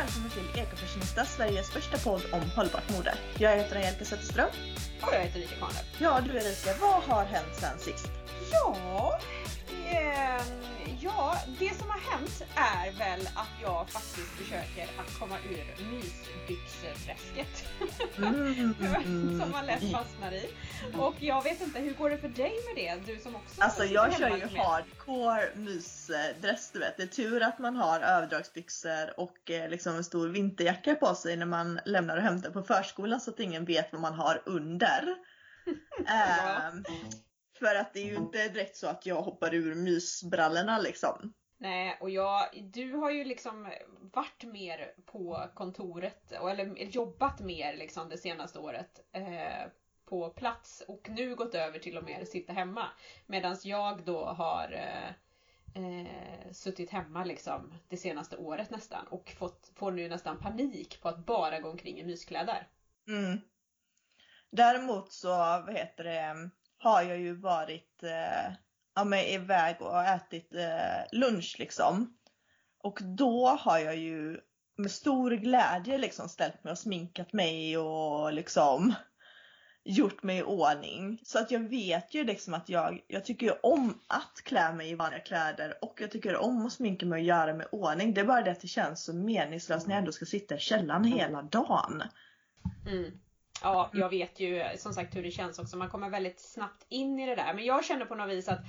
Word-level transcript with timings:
Välkommen 0.00 0.30
till 0.30 0.60
Ekofashionista, 0.60 1.24
Sveriges 1.24 1.70
första 1.70 1.98
podd 1.98 2.22
om 2.32 2.40
hållbart 2.56 2.90
mode. 2.90 3.14
Jag 3.38 3.56
heter 3.56 3.76
Angelica 3.76 4.04
Zetterström. 4.04 4.48
Och 5.02 5.14
jag 5.14 5.20
heter 5.20 5.40
Rika 5.40 5.54
Kvarnlöf. 5.54 5.84
Ja 5.98 6.20
du 6.20 6.36
Erika, 6.36 6.70
vad 6.80 7.02
har 7.02 7.24
hänt 7.24 7.54
sen 7.54 7.78
sist? 7.78 8.10
Ja, 8.52 9.18
eh, 9.90 10.42
ja, 11.00 11.36
det 11.58 11.74
som 11.78 11.90
har 11.90 11.99
hänt 12.20 12.42
är 12.54 12.98
väl 12.98 13.20
att 13.20 13.62
jag 13.62 13.90
faktiskt 13.90 14.28
försöker 14.28 15.00
att 15.00 15.18
komma 15.18 15.36
ur 15.50 15.84
mysbyxeträsket. 15.92 17.64
Mm. 18.16 18.74
som 19.40 19.50
man 19.50 19.66
lätt 19.66 19.92
fastnar 19.92 20.32
i. 20.32 20.50
Och 20.98 21.14
jag 21.18 21.44
vet 21.44 21.60
inte, 21.60 21.80
hur 21.80 21.94
går 21.94 22.10
det 22.10 22.18
för 22.18 22.28
dig 22.28 22.52
med 22.66 22.76
det? 22.76 23.12
Du 23.12 23.20
som 23.20 23.36
också 23.36 23.62
Alltså 23.62 23.84
jag 23.84 24.18
kör 24.18 24.28
ju 24.28 24.46
mer. 24.46 24.56
hardcore 24.56 25.54
mysdress 25.54 26.70
du 26.72 26.78
vet. 26.78 26.96
Det 26.96 27.02
är 27.02 27.06
tur 27.06 27.42
att 27.42 27.58
man 27.58 27.76
har 27.76 28.00
överdragsbyxor 28.00 29.20
och 29.20 29.50
eh, 29.50 29.70
liksom 29.70 29.96
en 29.96 30.04
stor 30.04 30.28
vinterjacka 30.28 30.94
på 30.94 31.14
sig 31.14 31.36
när 31.36 31.46
man 31.46 31.80
lämnar 31.84 32.16
och 32.16 32.22
hämtar 32.22 32.50
på 32.50 32.62
förskolan 32.62 33.20
så 33.20 33.30
att 33.30 33.40
ingen 33.40 33.64
vet 33.64 33.92
vad 33.92 34.00
man 34.00 34.14
har 34.14 34.42
under. 34.46 35.16
Ehm, 36.06 36.84
för 37.58 37.74
att 37.74 37.94
det 37.94 38.00
är 38.00 38.06
ju 38.06 38.14
inte 38.14 38.48
direkt 38.48 38.76
så 38.76 38.86
att 38.86 39.06
jag 39.06 39.22
hoppar 39.22 39.54
ur 39.54 39.74
mysbrallorna 39.74 40.78
liksom. 40.78 41.32
Nej, 41.62 41.96
och 42.00 42.10
jag, 42.10 42.48
du 42.72 42.92
har 42.92 43.10
ju 43.10 43.24
liksom 43.24 43.72
varit 44.12 44.44
mer 44.44 44.92
på 45.06 45.48
kontoret, 45.54 46.32
eller 46.32 46.76
jobbat 46.76 47.40
mer 47.40 47.76
liksom 47.76 48.08
det 48.08 48.18
senaste 48.18 48.58
året 48.58 49.04
eh, 49.12 49.68
på 50.04 50.30
plats 50.30 50.82
och 50.88 51.08
nu 51.10 51.34
gått 51.34 51.54
över 51.54 51.78
till 51.78 51.98
att 51.98 52.28
sitta 52.28 52.52
hemma. 52.52 52.86
Medan 53.26 53.56
jag 53.64 54.04
då 54.04 54.24
har 54.24 54.72
eh, 54.72 55.08
eh, 55.84 56.52
suttit 56.52 56.90
hemma 56.90 57.24
liksom 57.24 57.74
det 57.88 57.96
senaste 57.96 58.36
året 58.36 58.70
nästan 58.70 59.06
och 59.06 59.34
fått, 59.38 59.72
får 59.74 59.92
nu 59.92 60.08
nästan 60.08 60.38
panik 60.38 61.00
på 61.02 61.08
att 61.08 61.26
bara 61.26 61.60
gå 61.60 61.70
omkring 61.70 61.98
i 61.98 62.04
myskläder. 62.04 62.68
Mm. 63.08 63.40
Däremot 64.50 65.12
så, 65.12 65.28
vad 65.28 65.72
heter 65.72 66.04
det, 66.04 66.50
har 66.78 67.02
jag 67.02 67.18
ju 67.18 67.34
varit 67.34 68.02
eh, 68.02 68.52
ja, 69.00 69.04
men 69.04 69.24
iväg 69.24 69.76
och 69.80 70.02
ätit 70.04 70.54
eh, 70.54 71.18
lunch 71.18 71.56
liksom. 71.58 72.16
Och 72.82 72.98
då 73.02 73.46
har 73.46 73.78
jag 73.78 73.96
ju 73.96 74.40
med 74.76 74.90
stor 74.90 75.30
glädje 75.30 75.98
liksom 75.98 76.28
ställt 76.28 76.64
mig 76.64 76.70
och 76.70 76.78
sminkat 76.78 77.32
mig 77.32 77.78
och 77.78 78.32
liksom 78.32 78.94
gjort 79.84 80.22
mig 80.22 80.38
i 80.38 80.42
ordning. 80.42 81.20
Så 81.24 81.38
att 81.38 81.50
jag 81.50 81.60
vet 81.60 82.14
ju 82.14 82.24
liksom 82.24 82.54
att 82.54 82.68
jag, 82.68 83.00
jag 83.06 83.24
tycker 83.24 83.66
om 83.66 84.00
att 84.06 84.42
klä 84.44 84.72
mig 84.72 84.90
i 84.90 84.94
vanliga 84.94 85.20
kläder 85.20 85.78
och 85.82 86.00
jag 86.00 86.10
tycker 86.10 86.36
om 86.36 86.66
att 86.66 86.72
sminka 86.72 87.06
mig 87.06 87.20
och 87.20 87.26
göra 87.26 87.54
mig 87.54 87.66
i 87.66 87.76
ordning. 87.76 88.14
Det 88.14 88.20
är 88.20 88.24
bara 88.24 88.42
det 88.42 88.50
att 88.50 88.60
det 88.60 88.68
känns 88.68 89.04
så 89.04 89.12
meningslöst 89.12 89.86
när 89.86 89.94
jag 89.94 89.98
ändå 89.98 90.12
ska 90.12 90.24
sitta 90.24 90.54
i 90.54 90.58
källaren 90.58 91.04
hela 91.04 91.42
dagen. 91.42 92.02
Mm. 92.86 93.20
Ja, 93.62 93.90
jag 93.92 94.08
vet 94.10 94.40
ju 94.40 94.64
som 94.76 94.92
sagt 94.92 95.16
hur 95.16 95.22
det 95.22 95.30
känns 95.30 95.58
också. 95.58 95.76
Man 95.76 95.90
kommer 95.90 96.10
väldigt 96.10 96.40
snabbt 96.40 96.86
in 96.88 97.20
i 97.20 97.26
det 97.26 97.34
där. 97.34 97.54
Men 97.54 97.64
jag 97.64 97.84
känner 97.84 98.04
på 98.04 98.14
något 98.14 98.30
vis 98.30 98.48
att 98.48 98.60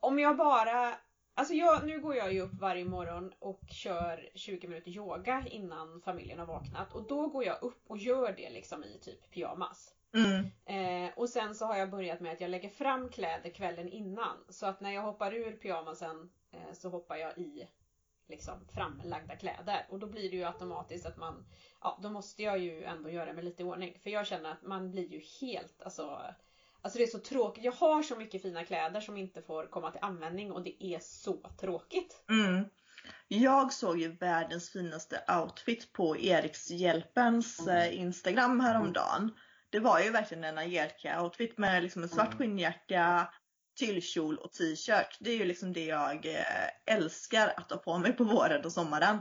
om 0.00 0.18
jag 0.18 0.36
bara 0.36 0.98
Alltså 1.38 1.54
jag, 1.54 1.86
nu 1.86 2.00
går 2.00 2.14
jag 2.14 2.32
ju 2.32 2.40
upp 2.40 2.54
varje 2.60 2.84
morgon 2.84 3.32
och 3.38 3.62
kör 3.68 4.30
20 4.34 4.68
minuter 4.68 4.90
yoga 4.90 5.44
innan 5.50 6.00
familjen 6.00 6.38
har 6.38 6.46
vaknat. 6.46 6.94
Och 6.94 7.06
då 7.06 7.26
går 7.26 7.44
jag 7.44 7.62
upp 7.62 7.82
och 7.86 7.98
gör 7.98 8.32
det 8.32 8.50
liksom 8.50 8.84
i 8.84 8.98
typ 8.98 9.30
pyjamas. 9.30 9.94
Mm. 10.14 10.46
Eh, 10.64 11.18
och 11.18 11.28
sen 11.28 11.54
så 11.54 11.66
har 11.66 11.76
jag 11.76 11.90
börjat 11.90 12.20
med 12.20 12.32
att 12.32 12.40
jag 12.40 12.50
lägger 12.50 12.68
fram 12.68 13.08
kläder 13.08 13.50
kvällen 13.50 13.88
innan. 13.88 14.44
Så 14.48 14.66
att 14.66 14.80
när 14.80 14.90
jag 14.90 15.02
hoppar 15.02 15.34
ur 15.34 15.52
pyjamasen 15.52 16.30
eh, 16.50 16.72
så 16.72 16.88
hoppar 16.88 17.16
jag 17.16 17.38
i 17.38 17.68
liksom 18.28 18.68
framlagda 18.74 19.36
kläder. 19.36 19.86
Och 19.90 19.98
då 19.98 20.06
blir 20.06 20.30
det 20.30 20.36
ju 20.36 20.44
automatiskt 20.44 21.06
att 21.06 21.16
man, 21.16 21.46
ja 21.80 21.98
då 22.02 22.10
måste 22.10 22.42
jag 22.42 22.58
ju 22.58 22.84
ändå 22.84 23.10
göra 23.10 23.32
mig 23.32 23.44
lite 23.44 23.62
i 23.62 23.66
ordning. 23.66 23.98
För 24.02 24.10
jag 24.10 24.26
känner 24.26 24.52
att 24.52 24.62
man 24.62 24.90
blir 24.90 25.12
ju 25.12 25.20
helt, 25.40 25.82
alltså 25.82 26.20
Alltså 26.88 26.98
det 26.98 27.04
är 27.04 27.08
så 27.08 27.18
tråkigt. 27.18 27.64
Jag 27.64 27.72
har 27.72 28.02
så 28.02 28.16
mycket 28.16 28.42
fina 28.42 28.64
kläder 28.64 29.00
som 29.00 29.16
inte 29.16 29.42
får 29.42 29.66
komma 29.70 29.90
till 29.90 30.00
användning 30.02 30.52
och 30.52 30.62
det 30.62 30.84
är 30.84 30.98
så 31.02 31.50
tråkigt. 31.60 32.24
Mm. 32.30 32.64
Jag 33.28 33.72
såg 33.72 34.00
ju 34.00 34.16
världens 34.16 34.70
finaste 34.70 35.20
outfit 35.40 35.92
på 35.92 36.16
Erikshjälpens 36.16 37.68
eh, 37.68 38.00
Instagram 38.00 38.60
häromdagen. 38.60 39.30
Det 39.70 39.80
var 39.80 40.00
ju 40.00 40.10
verkligen 40.10 40.44
en 40.44 40.58
Angelica-outfit 40.58 41.58
med 41.58 41.82
liksom 41.82 42.02
en 42.02 42.08
svart 42.08 42.34
skinnjacka, 42.34 43.28
tyllkjol 43.78 44.36
och 44.36 44.52
t-shirt. 44.52 45.16
Det 45.20 45.30
är 45.30 45.36
ju 45.36 45.44
liksom 45.44 45.72
det 45.72 45.84
jag 45.84 46.26
eh, 46.26 46.94
älskar 46.96 47.52
att 47.56 47.70
ha 47.70 47.78
på 47.78 47.98
mig 47.98 48.12
på 48.12 48.24
våren 48.24 48.64
och 48.64 48.72
sommaren. 48.72 49.18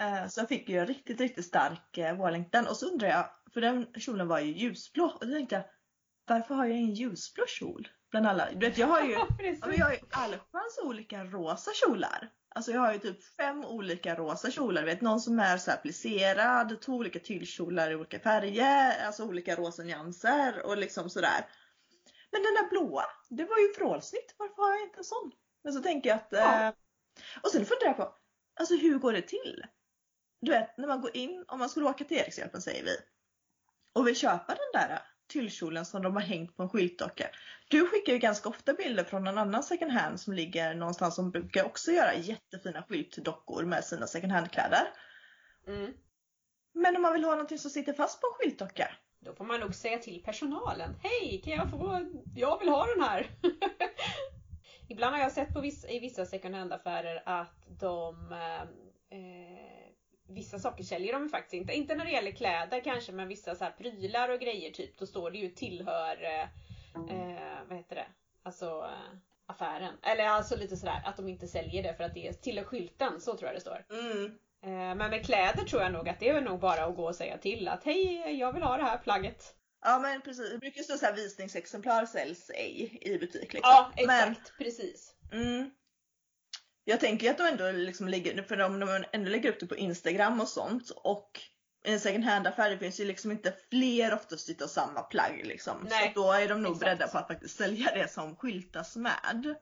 Eh, 0.00 0.28
så 0.28 0.40
jag 0.40 0.48
fick 0.48 0.68
ju 0.68 0.78
en 0.78 0.86
riktigt, 0.86 1.20
riktigt 1.20 1.46
stark 1.46 2.18
vårlängtan. 2.18 2.66
Och 2.66 2.76
så 2.76 2.86
undrar 2.86 3.08
jag, 3.08 3.30
för 3.54 3.60
den 3.60 3.86
kjolen 3.96 4.28
var 4.28 4.40
ju 4.40 4.52
ljusblå 4.52 5.04
och 5.04 5.26
då 5.26 5.32
tänkte 5.32 5.54
jag, 5.54 5.64
varför 6.26 6.54
har 6.54 6.66
jag 6.66 6.76
ingen 6.76 6.94
ljusblå 6.94 7.44
kjol? 7.46 7.88
Bland 8.10 8.26
alla. 8.26 8.50
Du 8.52 8.66
vet 8.66 8.78
jag 8.78 8.86
har 8.86 9.02
ju 9.02 9.12
Ja, 9.38 9.72
jag 9.72 9.84
har 9.84 9.92
ju 9.92 9.98
allsköns 10.10 10.78
olika 10.82 11.24
rosa 11.24 11.70
kjolar. 11.74 12.30
Alltså 12.54 12.72
jag 12.72 12.80
har 12.80 12.92
ju 12.92 12.98
typ 12.98 13.24
fem 13.24 13.64
olika 13.64 14.14
rosa 14.14 14.50
kjolar. 14.50 14.82
Du 14.82 14.86
vet 14.86 15.00
någon 15.00 15.20
som 15.20 15.38
är 15.38 15.58
så 15.58 15.70
här 15.70 15.78
plisserad, 15.78 16.80
två 16.80 16.92
olika 16.92 17.18
tyllkjolar 17.18 17.90
i 17.90 17.94
olika 17.94 18.18
färger, 18.18 19.06
alltså 19.06 19.24
olika 19.24 19.56
rosa 19.56 19.82
nyanser 19.82 20.66
och 20.66 20.76
liksom 20.76 21.10
sådär. 21.10 21.46
Men 22.32 22.42
den 22.42 22.54
där 22.54 22.68
blåa, 22.70 23.04
det 23.30 23.44
var 23.44 23.58
ju 23.58 23.72
vrålsnitt. 23.72 24.34
Varför 24.38 24.62
har 24.62 24.72
jag 24.74 24.82
inte 24.82 24.98
en 24.98 25.04
sån? 25.04 25.32
Men 25.64 25.72
så 25.72 25.80
tänker 25.80 26.10
jag 26.10 26.16
att... 26.16 26.28
Ja. 26.30 26.66
Eh, 26.66 26.74
och 27.42 27.50
sen 27.50 27.64
funderar 27.64 27.88
jag 27.88 27.96
på, 27.96 28.14
alltså 28.60 28.74
hur 28.76 28.98
går 28.98 29.12
det 29.12 29.22
till? 29.22 29.64
Du 30.40 30.50
vet 30.50 30.78
när 30.78 30.88
man 30.88 31.00
går 31.00 31.16
in, 31.16 31.44
om 31.48 31.58
man 31.58 31.68
skulle 31.68 31.86
åka 31.86 32.04
till 32.04 32.16
Erikshjälpen 32.16 32.62
säger 32.62 32.84
vi. 32.84 32.96
Och 33.92 34.06
vill 34.06 34.16
köpa 34.16 34.54
den 34.54 34.82
där 34.82 35.02
tyllkjolen 35.34 35.84
som 35.84 36.02
de 36.02 36.14
har 36.14 36.22
hängt 36.22 36.56
på 36.56 36.62
en 36.62 36.68
skyltdocka. 36.68 37.28
Du 37.68 37.86
skickar 37.86 38.12
ju 38.12 38.18
ganska 38.18 38.48
ofta 38.48 38.72
bilder 38.72 39.04
från 39.04 39.26
en 39.26 39.38
annan 39.38 39.62
second 39.62 39.92
hand 39.92 40.20
som 40.20 40.32
ligger 40.32 40.74
någonstans 40.74 41.14
som 41.14 41.30
brukar 41.30 41.64
också 41.64 41.90
göra 41.90 42.14
jättefina 42.14 42.82
skyltdockor 42.82 43.64
med 43.64 43.84
sina 43.84 44.06
second 44.06 44.32
hand-kläder. 44.32 44.86
Mm. 45.66 45.92
Men 46.74 46.96
om 46.96 47.02
man 47.02 47.12
vill 47.12 47.24
ha 47.24 47.30
någonting 47.30 47.58
som 47.58 47.70
sitter 47.70 47.92
fast 47.92 48.20
på 48.20 48.26
en 48.26 48.34
skyltdocka. 48.34 48.88
Då 49.20 49.34
får 49.34 49.44
man 49.44 49.60
nog 49.60 49.74
säga 49.74 49.98
till 49.98 50.22
personalen. 50.22 50.90
Hej, 51.02 51.42
kan 51.44 51.52
jag 51.52 51.70
få, 51.70 52.10
jag 52.36 52.58
vill 52.58 52.68
ha 52.68 52.86
den 52.86 53.02
här. 53.02 53.26
Ibland 54.88 55.14
har 55.14 55.22
jag 55.22 55.32
sett 55.32 55.54
på 55.54 55.60
vissa, 55.60 55.88
i 55.88 55.98
vissa 55.98 56.26
second 56.26 56.54
hand 56.54 56.72
affärer 56.72 57.22
att 57.26 57.66
de 57.80 58.32
eh, 59.10 59.63
Vissa 60.28 60.58
saker 60.58 60.84
säljer 60.84 61.12
de 61.12 61.22
ju 61.22 61.28
faktiskt 61.28 61.54
inte. 61.54 61.72
Inte 61.72 61.94
när 61.94 62.04
det 62.04 62.10
gäller 62.10 62.30
kläder 62.30 62.80
kanske 62.80 63.12
men 63.12 63.28
vissa 63.28 63.54
så 63.54 63.64
här 63.64 63.70
prylar 63.70 64.28
och 64.28 64.40
grejer 64.40 64.70
typ. 64.70 64.98
Då 64.98 65.06
står 65.06 65.30
det 65.30 65.38
ju 65.38 65.48
tillhör 65.48 66.22
eh, 66.22 66.42
eh, 67.10 67.58
Vad 67.68 67.78
heter 67.78 67.96
det? 67.96 68.06
Alltså 68.42 68.66
eh, 68.66 69.18
affären. 69.46 69.94
Eller 70.02 70.24
alltså 70.24 70.56
lite 70.56 70.76
sådär 70.76 71.02
att 71.04 71.16
de 71.16 71.28
inte 71.28 71.46
säljer 71.46 71.82
det 71.82 71.94
för 71.94 72.04
att 72.04 72.14
det 72.14 72.32
tillhör 72.32 72.64
skylten. 72.64 73.20
Så 73.20 73.36
tror 73.36 73.48
jag 73.48 73.56
det 73.56 73.60
står. 73.60 73.84
Mm. 73.90 74.24
Eh, 74.62 74.94
men 74.96 75.10
med 75.10 75.24
kläder 75.26 75.64
tror 75.64 75.82
jag 75.82 75.92
nog 75.92 76.08
att 76.08 76.20
det 76.20 76.28
är 76.28 76.40
nog 76.40 76.60
bara 76.60 76.84
att 76.84 76.96
gå 76.96 77.04
och 77.06 77.16
säga 77.16 77.38
till 77.38 77.68
att 77.68 77.84
hej 77.84 78.38
jag 78.38 78.52
vill 78.52 78.62
ha 78.62 78.76
det 78.76 78.82
här 78.82 78.98
plagget. 78.98 79.54
Ja 79.82 79.98
men 79.98 80.20
precis, 80.20 80.50
det 80.52 80.58
brukar 80.58 80.82
stå 80.82 80.96
så 80.96 81.06
här 81.06 81.12
visningsexemplar 81.12 82.06
säljs 82.06 82.50
ej 82.50 82.98
i 83.00 83.18
butik 83.18 83.52
liksom. 83.52 83.60
Ja 83.62 83.92
Men- 83.96 84.30
exakt, 84.32 84.58
precis. 84.58 85.14
Mm. 85.32 85.70
Jag 86.84 87.00
tänker 87.00 87.30
att 87.30 87.38
de 87.38 87.46
ändå 87.46 87.70
liksom 87.70 88.08
lägger, 88.08 88.42
för 88.42 88.60
om 88.60 88.80
de 88.80 89.04
ändå 89.12 89.30
lägger 89.30 89.48
upp 89.50 89.60
det 89.60 89.66
på 89.66 89.76
Instagram 89.76 90.40
och 90.40 90.48
sånt 90.48 90.90
och 90.90 91.40
i 91.84 91.92
en 91.92 92.00
second 92.00 92.24
hand 92.24 92.46
affär 92.46 92.70
det 92.70 92.78
finns 92.78 93.00
ju 93.00 93.04
liksom 93.04 93.30
inte 93.30 93.54
fler 93.70 94.14
oftast 94.14 94.50
utav 94.50 94.66
samma 94.66 95.02
plagg 95.02 95.40
liksom. 95.44 95.86
Nej, 95.90 96.12
så 96.14 96.20
då 96.22 96.32
är 96.32 96.48
de 96.48 96.62
nog 96.62 96.72
exakt. 96.72 96.80
beredda 96.80 97.08
på 97.08 97.18
att 97.18 97.26
faktiskt 97.26 97.56
sälja 97.56 97.90
det 97.94 98.12
som 98.12 98.36
skyltas 98.36 98.96
med. 98.96 99.54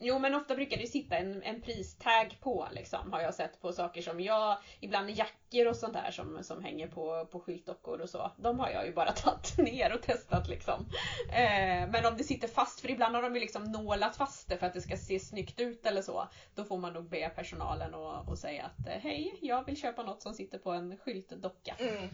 Jo 0.00 0.18
men 0.18 0.34
ofta 0.34 0.54
brukar 0.54 0.76
det 0.76 0.86
sitta 0.86 1.16
en, 1.16 1.42
en 1.42 1.60
pristag 1.60 2.36
på 2.40 2.68
liksom 2.72 3.12
har 3.12 3.20
jag 3.20 3.34
sett 3.34 3.60
på 3.60 3.72
saker 3.72 4.02
som 4.02 4.20
jag, 4.20 4.58
ibland 4.80 5.10
jackor 5.10 5.66
och 5.66 5.76
sånt 5.76 5.92
där 5.92 6.10
som, 6.10 6.44
som 6.44 6.64
hänger 6.64 6.88
på, 6.88 7.26
på 7.26 7.40
skyltdockor 7.40 8.00
och 8.00 8.08
så. 8.08 8.30
De 8.36 8.60
har 8.60 8.70
jag 8.70 8.86
ju 8.86 8.92
bara 8.92 9.12
tagit 9.12 9.58
ner 9.58 9.94
och 9.94 10.02
testat 10.02 10.48
liksom. 10.48 10.86
Eh, 11.28 11.88
men 11.88 12.06
om 12.06 12.16
det 12.16 12.24
sitter 12.24 12.48
fast, 12.48 12.80
för 12.80 12.90
ibland 12.90 13.14
har 13.14 13.22
de 13.22 13.34
ju 13.34 13.40
liksom 13.40 13.64
nålat 13.64 14.16
fast 14.16 14.48
det 14.48 14.56
för 14.56 14.66
att 14.66 14.74
det 14.74 14.80
ska 14.80 14.96
se 14.96 15.20
snyggt 15.20 15.60
ut 15.60 15.86
eller 15.86 16.02
så. 16.02 16.28
Då 16.54 16.64
får 16.64 16.78
man 16.78 16.92
nog 16.92 17.08
be 17.08 17.28
personalen 17.34 17.94
och, 17.94 18.28
och 18.28 18.38
säga 18.38 18.64
att 18.64 18.86
eh, 18.86 19.00
hej, 19.00 19.38
jag 19.40 19.64
vill 19.66 19.76
köpa 19.76 20.02
något 20.02 20.22
som 20.22 20.34
sitter 20.34 20.58
på 20.58 20.70
en 20.70 20.96
skyltdocka. 20.96 21.74
Mm. 21.78 22.08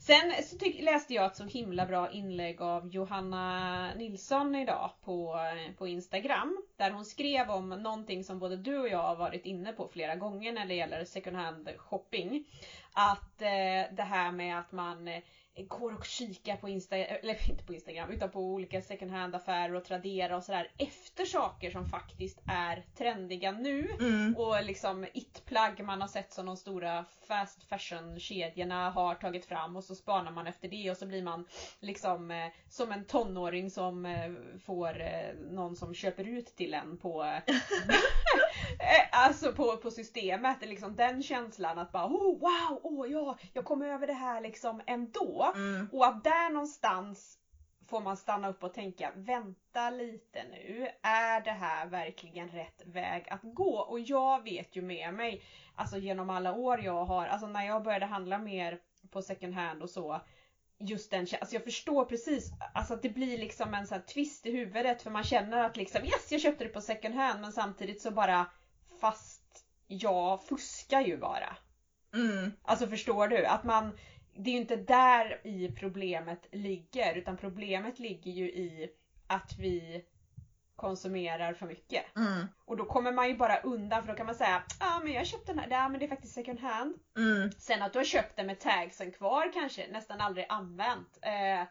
Sen 0.00 0.32
så 0.44 0.58
tyck, 0.58 0.82
läste 0.82 1.14
jag 1.14 1.26
ett 1.26 1.36
så 1.36 1.44
himla 1.44 1.86
bra 1.86 2.10
inlägg 2.10 2.62
av 2.62 2.88
Johanna 2.88 3.94
Nilsson 3.94 4.54
idag 4.54 4.90
på, 5.04 5.36
på 5.78 5.88
Instagram. 5.88 6.62
Där 6.76 6.90
hon 6.90 7.04
skrev 7.04 7.50
om 7.50 7.68
någonting 7.68 8.24
som 8.24 8.38
både 8.38 8.56
du 8.56 8.78
och 8.78 8.88
jag 8.88 9.02
har 9.02 9.16
varit 9.16 9.46
inne 9.46 9.72
på 9.72 9.88
flera 9.88 10.16
gånger 10.16 10.52
när 10.52 10.66
det 10.66 10.74
gäller 10.74 11.04
second 11.04 11.36
hand 11.36 11.68
shopping. 11.76 12.44
att 12.92 13.42
eh, 13.42 13.94
det 13.96 14.06
här 14.08 14.32
med 14.32 14.58
att 14.58 14.72
man 14.72 15.08
eh, 15.08 15.22
går 15.56 15.94
och 15.94 16.04
kikar 16.04 16.56
på 16.56 16.68
Instagram, 16.68 17.18
eller 17.22 17.50
inte 17.50 17.64
på 17.64 17.74
Instagram, 17.74 18.10
utan 18.10 18.30
på 18.30 18.40
olika 18.40 18.82
second 18.82 19.10
hand 19.10 19.34
affärer 19.34 19.74
och 19.74 19.84
Tradera 19.84 20.36
och 20.36 20.42
sådär 20.42 20.70
efter 20.78 21.24
saker 21.24 21.70
som 21.70 21.88
faktiskt 21.88 22.42
är 22.46 22.84
trendiga 22.96 23.52
nu. 23.52 23.88
Mm. 24.00 24.36
Och 24.36 24.64
liksom 24.64 25.06
it-plagg 25.14 25.84
man 25.84 26.00
har 26.00 26.08
sett 26.08 26.32
som 26.32 26.46
de 26.46 26.56
stora 26.56 27.04
fast 27.28 27.64
fashion 27.64 28.20
kedjorna 28.20 28.90
har 28.90 29.14
tagit 29.14 29.46
fram 29.46 29.76
och 29.76 29.84
så 29.84 29.94
spanar 29.94 30.32
man 30.32 30.46
efter 30.46 30.68
det 30.68 30.90
och 30.90 30.96
så 30.96 31.06
blir 31.06 31.22
man 31.22 31.44
liksom 31.80 32.30
eh, 32.30 32.48
som 32.68 32.92
en 32.92 33.04
tonåring 33.04 33.70
som 33.70 34.06
eh, 34.06 34.32
får 34.66 35.00
eh, 35.00 35.34
någon 35.50 35.76
som 35.76 35.94
köper 35.94 36.28
ut 36.28 36.56
till 36.56 36.74
en 36.74 36.96
på 36.96 37.22
Alltså 39.12 39.52
på, 39.52 39.76
på 39.76 39.90
systemet, 39.90 40.56
liksom 40.60 40.96
den 40.96 41.22
känslan 41.22 41.78
att 41.78 41.92
bara 41.92 42.06
oh, 42.06 42.40
wow, 42.40 42.80
oh, 42.82 43.10
ja, 43.10 43.38
jag 43.52 43.64
kom 43.64 43.82
över 43.82 44.06
det 44.06 44.12
här 44.12 44.40
liksom 44.40 44.82
ändå. 44.86 45.52
Mm. 45.56 45.88
Och 45.92 46.06
att 46.06 46.24
där 46.24 46.50
någonstans 46.50 47.38
får 47.86 48.00
man 48.00 48.16
stanna 48.16 48.48
upp 48.48 48.64
och 48.64 48.74
tänka, 48.74 49.12
vänta 49.14 49.90
lite 49.90 50.42
nu, 50.50 50.88
är 51.02 51.40
det 51.40 51.50
här 51.50 51.86
verkligen 51.86 52.48
rätt 52.48 52.82
väg 52.86 53.28
att 53.30 53.40
gå? 53.42 53.78
Och 53.78 54.00
jag 54.00 54.42
vet 54.42 54.76
ju 54.76 54.82
med 54.82 55.14
mig, 55.14 55.42
alltså 55.74 55.98
genom 55.98 56.30
alla 56.30 56.54
år 56.54 56.80
jag 56.80 57.04
har, 57.04 57.26
alltså 57.26 57.46
när 57.46 57.66
jag 57.66 57.82
började 57.82 58.06
handla 58.06 58.38
mer 58.38 58.80
på 59.10 59.22
second 59.22 59.54
hand 59.54 59.82
och 59.82 59.90
så, 59.90 60.20
just 60.78 61.10
den 61.10 61.26
alltså 61.40 61.56
jag 61.56 61.64
förstår 61.64 62.04
precis, 62.04 62.50
alltså 62.74 62.94
att 62.94 63.02
det 63.02 63.08
blir 63.08 63.38
liksom 63.38 63.74
en 63.74 63.86
sån 63.86 63.98
här 63.98 64.04
twist 64.04 64.46
i 64.46 64.50
huvudet 64.50 65.02
för 65.02 65.10
man 65.10 65.24
känner 65.24 65.64
att 65.64 65.76
liksom 65.76 66.04
yes 66.04 66.32
jag 66.32 66.40
köpte 66.40 66.64
det 66.64 66.70
på 66.70 66.80
second 66.80 67.14
hand 67.14 67.40
men 67.40 67.52
samtidigt 67.52 68.02
så 68.02 68.10
bara 68.10 68.46
fast 69.00 69.64
jag 69.86 70.42
fuskar 70.44 71.00
ju 71.00 71.18
bara. 71.18 71.56
Mm. 72.14 72.52
Alltså 72.62 72.86
förstår 72.86 73.28
du? 73.28 73.46
Att 73.46 73.64
man, 73.64 73.98
det 74.36 74.50
är 74.50 74.54
ju 74.54 74.60
inte 74.60 74.76
där 74.76 75.46
i 75.46 75.68
problemet 75.68 76.48
ligger 76.52 77.14
utan 77.14 77.36
problemet 77.36 77.98
ligger 77.98 78.30
ju 78.32 78.46
i 78.46 78.88
att 79.26 79.58
vi 79.58 80.04
konsumerar 80.76 81.54
för 81.54 81.66
mycket. 81.66 82.16
Mm. 82.16 82.46
Och 82.64 82.76
då 82.76 82.84
kommer 82.84 83.12
man 83.12 83.28
ju 83.28 83.36
bara 83.36 83.60
undan 83.60 84.02
för 84.02 84.08
då 84.08 84.16
kan 84.16 84.26
man 84.26 84.34
säga 84.34 84.62
ja 84.80 84.96
ah, 84.96 85.00
men 85.04 85.12
jag 85.12 85.26
köpte 85.26 85.52
den 85.52 85.58
här, 85.58 85.70
ja 85.70 85.88
men 85.88 86.00
det 86.00 86.06
är 86.06 86.08
faktiskt 86.08 86.34
second 86.34 86.60
hand. 86.60 86.94
Mm. 87.16 87.52
Sen 87.58 87.82
att 87.82 87.92
du 87.92 87.98
har 87.98 88.04
köpt 88.04 88.36
den 88.36 88.46
med 88.46 88.60
tagsen 88.60 89.12
kvar 89.12 89.50
kanske, 89.54 89.86
nästan 89.92 90.20
aldrig 90.20 90.46
använt. 90.48 91.18
Eh, 91.22 91.68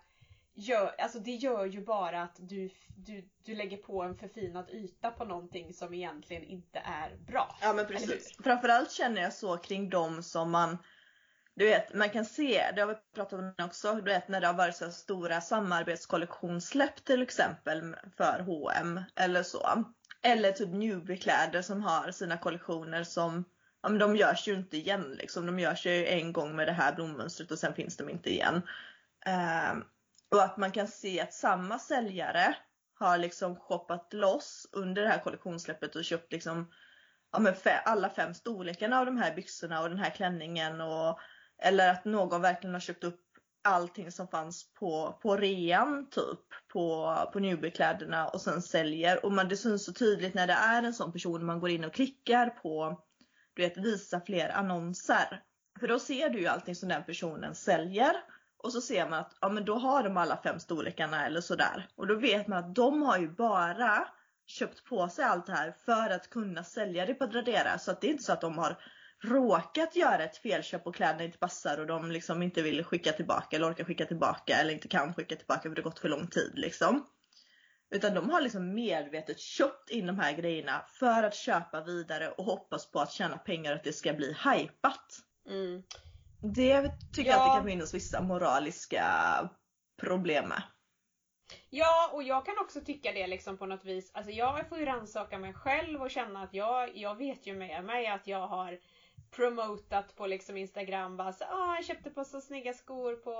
gör, 0.53 0.95
alltså 0.97 1.19
det 1.19 1.31
gör 1.31 1.65
ju 1.65 1.81
bara 1.81 2.21
att 2.21 2.35
du, 2.39 2.69
du, 2.97 3.29
du 3.45 3.55
lägger 3.55 3.77
på 3.77 4.01
en 4.01 4.15
förfinad 4.15 4.69
yta 4.69 5.11
på 5.11 5.25
någonting 5.25 5.73
som 5.73 5.93
egentligen 5.93 6.43
inte 6.43 6.79
är 6.79 7.15
bra. 7.17 7.57
Ja 7.61 7.73
men 7.73 7.87
precis. 7.87 8.37
Framförallt 8.43 8.91
känner 8.91 9.21
jag 9.21 9.33
så 9.33 9.57
kring 9.57 9.89
dem 9.89 10.23
som 10.23 10.51
man 10.51 10.77
du 11.55 11.65
vet, 11.65 11.93
man 11.93 12.09
kan 12.09 12.25
se, 12.25 12.71
det 12.75 12.81
har 12.81 12.87
vi 12.87 12.95
pratat 13.15 13.39
om 13.39 13.53
också, 13.65 13.93
du 13.93 14.01
vet 14.01 14.27
när 14.27 14.41
det 14.41 14.47
har 14.47 14.53
varit 14.53 14.75
så 14.75 14.91
stora 14.91 15.41
samarbetskollektionssläpp 15.41 17.05
till 17.05 17.21
exempel 17.21 17.95
för 18.17 18.39
H&M 18.39 19.01
eller 19.15 19.43
så. 19.43 19.83
Eller 20.21 20.51
typ 20.51 20.69
Newbie-kläder 20.69 21.61
som 21.61 21.81
har 21.81 22.11
sina 22.11 22.37
kollektioner 22.37 23.03
som, 23.03 23.45
ja 23.81 23.89
men 23.89 23.99
de 23.99 24.15
görs 24.15 24.47
ju 24.47 24.53
inte 24.53 24.77
igen 24.77 25.15
liksom. 25.19 25.45
De 25.45 25.59
görs 25.59 25.85
ju 25.85 26.07
en 26.07 26.33
gång 26.33 26.55
med 26.55 26.67
det 26.67 26.71
här 26.71 26.95
blommönstret 26.95 27.51
och 27.51 27.59
sen 27.59 27.73
finns 27.73 27.97
de 27.97 28.09
inte 28.09 28.29
igen. 28.29 28.61
Ehm, 29.25 29.83
och 30.31 30.43
att 30.43 30.57
man 30.57 30.71
kan 30.71 30.87
se 30.87 31.21
att 31.21 31.33
samma 31.33 31.79
säljare 31.79 32.55
har 32.99 33.17
liksom 33.17 33.55
shoppat 33.55 34.13
loss 34.13 34.67
under 34.71 35.01
det 35.01 35.07
här 35.07 35.19
kollektionssläppet 35.19 35.95
och 35.95 36.05
köpt 36.05 36.31
liksom 36.31 36.71
ja, 37.31 37.39
men 37.39 37.53
alla 37.85 38.09
fem 38.09 38.33
storlekarna 38.33 38.99
av 38.99 39.05
de 39.05 39.17
här 39.17 39.35
byxorna 39.35 39.81
och 39.81 39.89
den 39.89 39.99
här 39.99 40.09
klänningen 40.09 40.81
och 40.81 41.19
eller 41.63 41.89
att 41.89 42.05
någon 42.05 42.41
verkligen 42.41 42.73
har 42.73 42.79
köpt 42.79 43.03
upp 43.03 43.19
allting 43.63 44.11
som 44.11 44.27
fanns 44.27 44.73
på, 44.73 45.19
på 45.21 45.37
rean 45.37 46.09
typ 46.09 46.39
på, 46.73 47.15
på 47.33 47.39
Newbie-kläderna 47.39 48.27
och 48.27 48.41
sen 48.41 48.61
säljer 48.61 49.25
och 49.25 49.31
man, 49.31 49.47
det 49.47 49.57
syns 49.57 49.85
så 49.85 49.93
tydligt 49.93 50.33
när 50.33 50.47
det 50.47 50.53
är 50.53 50.83
en 50.83 50.93
sån 50.93 51.11
person 51.11 51.45
man 51.45 51.59
går 51.59 51.69
in 51.69 51.83
och 51.83 51.93
klickar 51.93 52.49
på 52.49 53.03
du 53.53 53.61
vet 53.61 53.77
visa 53.77 54.21
fler 54.21 54.49
annonser. 54.49 55.41
För 55.79 55.87
då 55.87 55.99
ser 55.99 56.29
du 56.29 56.39
ju 56.39 56.47
allting 56.47 56.75
som 56.75 56.89
den 56.89 57.03
personen 57.03 57.55
säljer 57.55 58.15
och 58.57 58.73
så 58.73 58.81
ser 58.81 59.09
man 59.09 59.19
att 59.19 59.37
ja, 59.41 59.49
men 59.49 59.65
då 59.65 59.75
har 59.75 60.03
de 60.03 60.17
alla 60.17 60.37
fem 60.43 60.59
storlekarna 60.59 61.25
eller 61.25 61.41
sådär. 61.41 61.87
Och 61.95 62.07
då 62.07 62.15
vet 62.15 62.47
man 62.47 62.57
att 62.57 62.75
de 62.75 63.01
har 63.01 63.17
ju 63.17 63.29
bara 63.29 64.07
köpt 64.45 64.85
på 64.85 65.09
sig 65.09 65.25
allt 65.25 65.45
det 65.45 65.53
här 65.53 65.71
för 65.85 66.09
att 66.09 66.29
kunna 66.29 66.63
sälja 66.63 67.05
det 67.05 67.13
på 67.13 67.27
Tradera. 67.27 67.79
Så 67.79 67.91
att 67.91 68.01
det 68.01 68.07
är 68.07 68.11
inte 68.11 68.23
så 68.23 68.33
att 68.33 68.41
de 68.41 68.57
har 68.57 68.77
råkat 69.23 69.95
göra 69.95 70.23
ett 70.23 70.37
felköp 70.37 70.87
och 70.87 70.95
kläderna 70.95 71.23
inte 71.23 71.37
passar 71.37 71.77
och 71.77 71.87
de 71.87 72.11
liksom 72.11 72.43
inte 72.43 72.61
vill 72.61 72.83
skicka 72.83 73.11
tillbaka 73.11 73.55
eller 73.55 73.69
orkar 73.69 73.83
skicka 73.83 74.05
tillbaka 74.05 74.55
eller 74.55 74.73
inte 74.73 74.87
kan 74.87 75.13
skicka 75.13 75.35
tillbaka 75.35 75.61
för 75.61 75.75
det 75.75 75.81
gått 75.81 75.99
för 75.99 76.09
lång 76.09 76.27
tid 76.27 76.51
liksom. 76.53 77.05
Utan 77.91 78.13
de 78.13 78.29
har 78.29 78.41
liksom 78.41 78.73
medvetet 78.73 79.39
köpt 79.39 79.89
in 79.89 80.07
de 80.07 80.19
här 80.19 80.33
grejerna 80.33 80.85
för 80.87 81.23
att 81.23 81.35
köpa 81.35 81.83
vidare 81.83 82.29
och 82.29 82.45
hoppas 82.45 82.91
på 82.91 82.99
att 82.99 83.11
tjäna 83.11 83.37
pengar 83.37 83.71
och 83.71 83.77
att 83.77 83.83
det 83.83 83.93
ska 83.93 84.13
bli 84.13 84.27
hypat. 84.27 85.19
Mm. 85.49 85.83
Det 86.55 86.91
tycker 87.15 87.31
jag 87.31 87.39
att 87.39 87.47
Ja. 87.47 87.53
det 87.53 87.57
kan 87.59 87.67
finnas 87.67 87.93
vissa 87.93 88.21
moraliska 88.21 89.05
problem 90.01 90.49
med. 90.49 90.63
Ja, 91.69 92.09
och 92.13 92.23
jag 92.23 92.45
kan 92.45 92.55
också 92.61 92.81
tycka 92.81 93.11
det 93.11 93.27
liksom 93.27 93.57
på 93.57 93.65
något 93.65 93.85
vis. 93.85 94.11
Alltså 94.13 94.31
jag 94.31 94.69
får 94.69 94.77
ju 94.77 94.85
rannsaka 94.85 95.37
mig 95.37 95.53
själv 95.53 96.01
och 96.01 96.11
känna 96.11 96.43
att 96.43 96.53
jag, 96.53 96.97
jag 96.97 97.15
vet 97.15 97.47
ju 97.47 97.55
med 97.55 97.83
mig 97.85 98.07
att 98.07 98.27
jag 98.27 98.47
har 98.47 98.79
promotat 99.35 100.15
på 100.15 100.27
liksom 100.27 100.57
Instagram 100.57 101.17
bara 101.17 101.33
så, 101.33 101.43
ah, 101.43 101.75
jag 101.75 101.85
köpte 101.85 102.09
på 102.09 102.25
så 102.25 102.41
snygga 102.41 102.73
skor 102.73 103.15
på, 103.15 103.35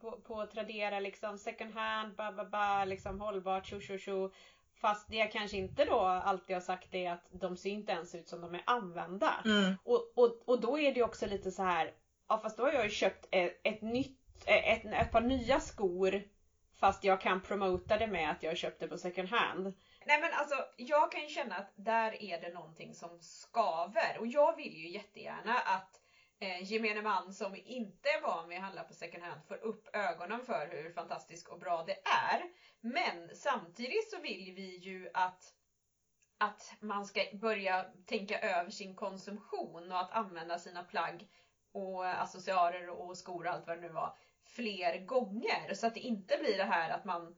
på, 0.00 0.20
på 0.20 0.46
Tradera 0.46 1.00
liksom 1.00 1.38
second 1.38 1.74
hand, 1.74 2.14
ba 2.16 2.32
ba 2.32 2.44
ba, 2.44 2.84
liksom 2.84 3.20
hållbart, 3.20 3.66
tjo 3.66 3.80
tjo 3.80 3.98
tjo. 3.98 4.30
Fast 4.74 5.08
det 5.08 5.16
jag 5.16 5.32
kanske 5.32 5.56
inte 5.56 5.84
då 5.84 6.00
alltid 6.00 6.56
har 6.56 6.60
sagt 6.60 6.94
är 6.94 7.12
att 7.12 7.26
de 7.30 7.56
ser 7.56 7.70
inte 7.70 7.92
ens 7.92 8.14
ut 8.14 8.28
som 8.28 8.40
de 8.40 8.54
är 8.54 8.62
använda. 8.66 9.34
Mm. 9.44 9.74
Och, 9.84 10.12
och, 10.14 10.42
och 10.44 10.60
då 10.60 10.78
är 10.78 10.94
det 10.94 11.02
också 11.02 11.26
lite 11.26 11.50
så 11.50 11.62
här, 11.62 11.92
ja 12.28 12.38
fast 12.38 12.56
då 12.56 12.62
har 12.62 12.72
jag 12.72 12.84
ju 12.84 12.90
köpt 12.90 13.28
ett, 13.30 13.60
ett 13.64 13.82
nytt, 13.82 14.18
ett, 14.46 14.84
ett 14.84 15.12
par 15.12 15.20
nya 15.20 15.60
skor 15.60 16.22
fast 16.74 17.04
jag 17.04 17.20
kan 17.20 17.40
promota 17.40 17.98
det 17.98 18.06
med 18.06 18.30
att 18.30 18.42
jag 18.42 18.56
köpte 18.56 18.86
på 18.86 18.98
second 18.98 19.28
hand. 19.28 19.74
Nej 20.06 20.20
men 20.20 20.32
alltså 20.32 20.64
jag 20.76 21.12
kan 21.12 21.22
ju 21.22 21.28
känna 21.28 21.56
att 21.56 21.72
där 21.76 22.22
är 22.22 22.40
det 22.40 22.52
någonting 22.52 22.94
som 22.94 23.22
skaver 23.22 24.18
och 24.18 24.26
jag 24.26 24.56
vill 24.56 24.76
ju 24.76 24.88
jättegärna 24.88 25.58
att 25.60 26.00
eh, 26.40 26.72
gemene 26.72 27.02
man 27.02 27.32
som 27.32 27.56
inte 27.64 28.08
är 28.08 28.20
van 28.20 28.48
vid 28.48 28.58
att 28.58 28.64
handla 28.64 28.84
på 28.84 28.94
second 28.94 29.22
hand 29.24 29.46
får 29.46 29.64
upp 29.64 29.88
ögonen 29.96 30.44
för 30.44 30.66
hur 30.66 30.90
fantastiskt 30.90 31.48
och 31.48 31.58
bra 31.58 31.82
det 31.82 31.96
är. 32.32 32.48
Men 32.80 33.36
samtidigt 33.36 34.10
så 34.10 34.18
vill 34.18 34.52
vi 34.54 34.76
ju 34.76 35.08
att 35.14 35.54
att 36.38 36.76
man 36.80 37.04
ska 37.04 37.24
börja 37.32 37.86
tänka 38.06 38.38
över 38.38 38.70
sin 38.70 38.94
konsumtion 38.94 39.92
och 39.92 40.00
att 40.00 40.10
använda 40.10 40.58
sina 40.58 40.82
plagg 40.82 41.26
och 41.72 42.22
accessoarer 42.22 42.88
och 42.88 43.16
skor 43.16 43.46
och 43.46 43.52
allt 43.52 43.66
vad 43.66 43.76
det 43.76 43.80
nu 43.80 43.90
var 43.90 44.16
fler 44.44 44.98
gånger 44.98 45.74
så 45.74 45.86
att 45.86 45.94
det 45.94 46.00
inte 46.00 46.36
blir 46.38 46.56
det 46.56 46.64
här 46.64 46.90
att 46.90 47.04
man 47.04 47.34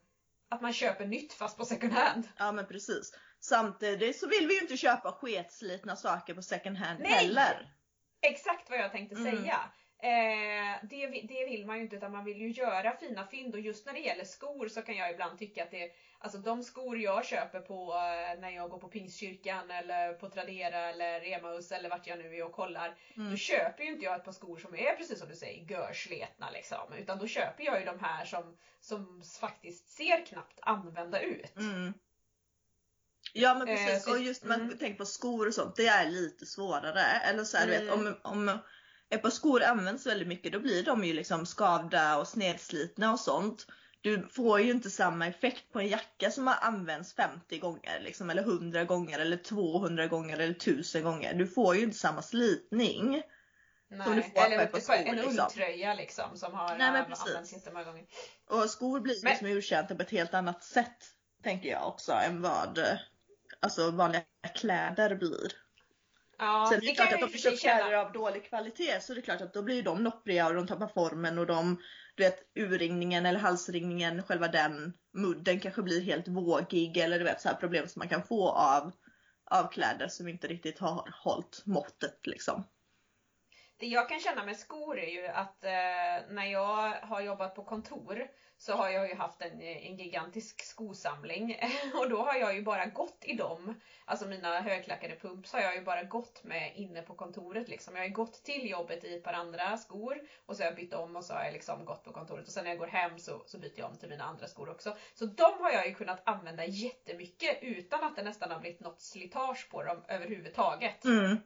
att 0.55 0.63
man 0.63 0.73
köper 0.73 1.07
nytt 1.07 1.33
fast 1.33 1.59
på 1.59 1.65
second 1.65 1.93
hand. 1.93 2.29
Ja 2.39 2.53
men 2.53 2.67
precis. 2.67 3.13
Samtidigt 3.41 4.17
så 4.19 4.29
vill 4.29 4.47
vi 4.49 4.55
ju 4.55 4.61
inte 4.61 4.77
köpa 4.77 5.13
sketslitna 5.13 5.97
saker 5.97 6.35
på 6.35 6.43
second 6.43 6.77
hand 6.77 7.01
Nej! 7.01 7.13
heller. 7.13 7.71
Exakt 8.23 8.71
vad 8.71 8.79
jag 8.79 8.93
tänkte 8.93 9.17
Mm. 9.17 9.37
säga. 9.37 9.61
Eh, 10.03 10.79
det, 10.91 11.07
det 11.07 11.45
vill 11.45 11.67
man 11.67 11.77
ju 11.77 11.83
inte 11.83 11.97
utan 11.97 12.13
man 12.13 12.25
vill 12.25 12.41
ju 12.41 12.51
göra 12.51 12.97
fina 12.97 13.27
fynd 13.27 13.55
och 13.55 13.61
just 13.61 13.87
när 13.87 13.93
det 13.93 14.01
gäller 14.01 14.25
skor 14.25 14.69
så 14.69 14.83
kan 14.83 14.97
jag 14.97 15.11
ibland 15.11 15.39
tycka 15.39 15.63
att 15.63 15.71
det 15.71 15.91
Alltså 16.25 16.39
de 16.39 16.63
skor 16.63 16.99
jag 16.99 17.27
köper 17.27 17.61
på 17.61 17.93
eh, 17.93 18.41
när 18.41 18.51
jag 18.51 18.71
går 18.71 18.79
på 18.79 18.89
Pingstkyrkan 18.89 19.71
eller 19.71 20.13
på 20.13 20.29
Tradera 20.31 20.79
eller 20.91 21.33
Emmaus 21.33 21.73
eller 21.73 21.91
vart 21.91 22.07
jag 22.07 22.19
nu 22.19 22.37
är 22.37 22.45
och 22.45 22.53
kollar. 22.53 22.97
Mm. 23.17 23.31
Då 23.31 23.37
köper 23.37 23.85
ju 23.85 23.93
inte 23.93 24.05
jag 24.05 24.17
ett 24.17 24.25
par 24.25 24.33
skor 24.33 24.59
som 24.59 24.75
är 24.75 24.97
precis 24.97 25.19
som 25.19 25.29
du 25.29 25.35
säger 25.35 25.71
görsletna 25.71 26.51
liksom. 26.51 26.93
Utan 26.99 27.19
då 27.19 27.27
köper 27.27 27.65
jag 27.65 27.81
ju 27.81 27.87
de 27.87 27.99
här 28.01 28.25
som, 28.25 28.57
som 28.81 29.23
faktiskt 29.41 29.89
ser 29.89 30.27
knappt 30.27 30.59
använda 30.63 31.21
ut. 31.21 31.57
Mm. 31.57 31.95
Ja 33.33 33.55
men 33.55 33.69
Eh, 33.69 33.75
precis 33.77 34.05
så- 34.05 34.11
och 34.11 34.19
just 34.19 34.45
man 34.45 34.61
mm. 34.61 34.79
tänker 34.79 34.99
på 34.99 35.07
skor 35.07 35.47
och 35.49 35.55
sånt, 35.55 35.77
det 35.77 35.87
är 35.87 36.11
lite 36.11 36.47
svårare. 36.47 37.01
Eller 37.03 37.45
så 37.45 37.57
här, 37.57 37.67
du 37.67 37.73
vet, 37.73 37.83
Mm. 37.93 37.93
om, 37.93 38.17
om 38.49 38.59
ett 39.09 39.23
par 39.23 39.31
skor 39.31 39.63
används 39.63 40.07
väldigt 40.07 40.29
mycket 40.29 40.53
då 40.53 40.61
blir 40.61 40.83
de 40.85 41.05
ju 41.05 41.13
liksom 41.13 41.47
skavda 41.47 42.17
och 42.19 42.29
snedslitna 42.29 43.13
och 43.13 43.21
sånt. 43.21 43.67
Du 44.05 44.29
får 44.29 44.61
ju 44.61 44.71
inte 44.71 44.91
samma 44.91 45.27
effekt 45.27 45.73
på 45.73 45.81
en 45.81 45.89
jacka 45.89 46.31
som 46.31 46.47
har 46.47 46.57
använts 46.61 47.15
50 47.15 47.59
gånger 47.59 48.01
liksom, 48.01 48.31
eller 48.31 48.43
100 48.43 48.85
gånger 48.85 49.19
eller 49.19 49.37
200 49.37 50.07
gånger 50.07 50.39
eller 50.39 50.55
1000 50.55 51.03
gånger. 51.03 51.35
Du 51.35 51.47
får 51.47 51.77
ju 51.77 51.83
inte 51.83 51.97
samma 51.97 52.23
slitning. 52.23 53.23
Som 54.05 54.17
du 54.17 54.23
får 54.23 54.41
Eller 54.41 54.67
på 54.67 54.81
skor, 54.81 54.95
en 54.95 55.17
liksom. 55.17 55.39
ulltröja 55.39 55.95
liksom 55.95 56.37
som 56.37 56.55
har 56.55 56.69
Nej, 56.69 56.93
men 56.93 56.97
äh, 57.03 57.09
precis. 57.09 57.27
använts 57.27 57.53
jättemånga 57.53 57.85
gånger. 57.85 58.05
Och 58.51 58.71
skor 58.71 59.01
blir 59.01 59.17
Men- 59.23 59.31
liksom 59.31 59.47
uttjänta 59.49 59.95
på 59.95 60.03
ett 60.03 60.11
helt 60.11 60.35
annat 60.35 60.65
sätt 60.65 61.05
tänker 61.43 61.69
jag 61.69 61.89
också 61.89 62.13
än 62.13 62.43
vad 62.43 62.79
eh, 62.79 62.85
alltså 63.61 63.91
vanliga 63.91 64.23
kläder 64.55 65.15
blir. 65.15 65.53
Ja, 66.39 66.67
Sen 66.69 66.77
är 66.77 66.81
det, 66.81 66.87
det 66.87 66.95
klart 66.95 67.13
att 67.13 67.23
och 67.23 67.31
för 67.31 67.39
köper 67.39 67.57
kläder 67.57 67.93
av 67.93 68.13
dålig 68.13 68.45
kvalitet 68.49 69.01
så 69.01 69.13
är 69.13 69.17
det 69.17 69.23
klart 69.23 69.41
att 69.41 69.55
då 69.55 69.63
blir 69.63 69.83
de 69.83 70.05
noppriga 70.05 70.47
och 70.47 70.55
de 70.55 70.67
tappar 70.67 70.89
formen 70.89 71.39
och 71.39 71.47
de, 71.47 71.83
du 72.15 72.23
vet 72.23 72.43
urringningen 72.55 73.27
eller 73.27 73.41
halsringningen, 73.41 74.23
själva 74.23 74.49
den 74.49 74.93
mudden 75.13 75.61
kanske 75.61 75.83
blir 75.83 76.03
helt 76.03 76.29
vågig 76.29 76.97
eller 76.97 77.19
du 77.19 77.25
vet 77.25 77.41
så 77.41 77.49
här 77.49 77.57
problem 77.57 77.89
som 77.89 78.01
man 78.01 78.09
kan 78.09 78.23
få 78.23 78.51
av, 78.51 78.93
av 79.51 79.71
kläder 79.73 80.09
som 80.09 80.29
inte 80.29 80.49
riktigt 80.49 80.79
har 80.79 81.15
hållit 81.25 81.63
måttet 81.67 82.27
liksom. 82.27 82.65
Det 83.77 83.87
jag 83.87 84.09
kan 84.09 84.21
känna 84.21 84.45
med 84.45 84.57
skor 84.57 84.99
är 84.99 85.11
ju 85.11 85.27
att 85.27 85.65
eh, 85.65 86.31
när 86.35 86.45
jag 86.45 86.93
har 86.93 87.21
jobbat 87.21 87.55
på 87.55 87.65
kontor 87.65 88.29
så 88.65 88.73
har 88.73 88.91
jag 88.91 89.09
ju 89.09 89.15
haft 89.15 89.43
en, 89.43 89.61
eh, 89.61 89.87
en 89.87 89.97
gigantisk 89.97 90.65
skosamling 90.65 91.57
och 91.95 92.09
då 92.09 92.23
har 92.23 92.35
jag 92.35 92.55
ju 92.55 92.63
bara 92.63 92.87
gått 92.87 93.25
i 93.25 93.35
dem. 93.35 93.75
Alltså 94.05 94.27
mina 94.27 94.61
högklackade 94.61 95.17
pumps 95.17 95.53
har 95.53 95.61
jag 95.61 95.75
ju 95.75 95.85
bara 95.85 96.03
gått 96.03 96.45
med 96.45 96.73
inne 96.77 97.03
på 97.03 97.15
kontoret 97.15 97.69
liksom. 97.69 97.95
Jag 97.95 98.03
har 98.03 98.07
ju 98.07 98.15
gått 98.15 98.45
till 98.45 98.71
jobbet 98.71 99.05
i 99.05 99.15
ett 99.15 99.23
par 99.23 99.33
andra 99.33 99.77
skor 99.77 100.21
och 100.47 100.57
så 100.57 100.63
har 100.63 100.67
jag 100.67 100.77
bytt 100.77 100.95
om 100.95 101.17
och 101.17 101.25
så 101.25 101.35
har 101.35 101.45
jag 101.45 101.53
liksom 101.53 101.85
gått 101.85 102.05
på 102.05 102.13
kontoret 102.13 102.47
och 102.47 102.53
sen 102.53 102.65
när 102.65 102.71
jag 102.71 102.79
går 102.79 102.87
hem 102.87 103.19
så, 103.19 103.43
så 103.47 103.59
byter 103.59 103.79
jag 103.79 103.91
om 103.91 103.97
till 103.97 104.09
mina 104.09 104.25
andra 104.25 104.47
skor 104.47 104.71
också. 104.71 104.97
Så 105.15 105.27
de 105.27 105.53
har 105.61 105.71
jag 105.71 105.89
ju 105.89 105.95
kunnat 105.95 106.23
använda 106.29 106.65
jättemycket 106.65 107.59
utan 107.63 108.05
att 108.05 108.17
det 108.17 108.23
nästan 108.23 108.51
har 108.51 108.61
blivit 108.61 108.81
något 108.81 109.01
slitage 109.01 109.69
på 109.71 109.83
dem 109.83 110.05
överhuvudtaget. 110.09 111.05
Mm. 111.05 111.37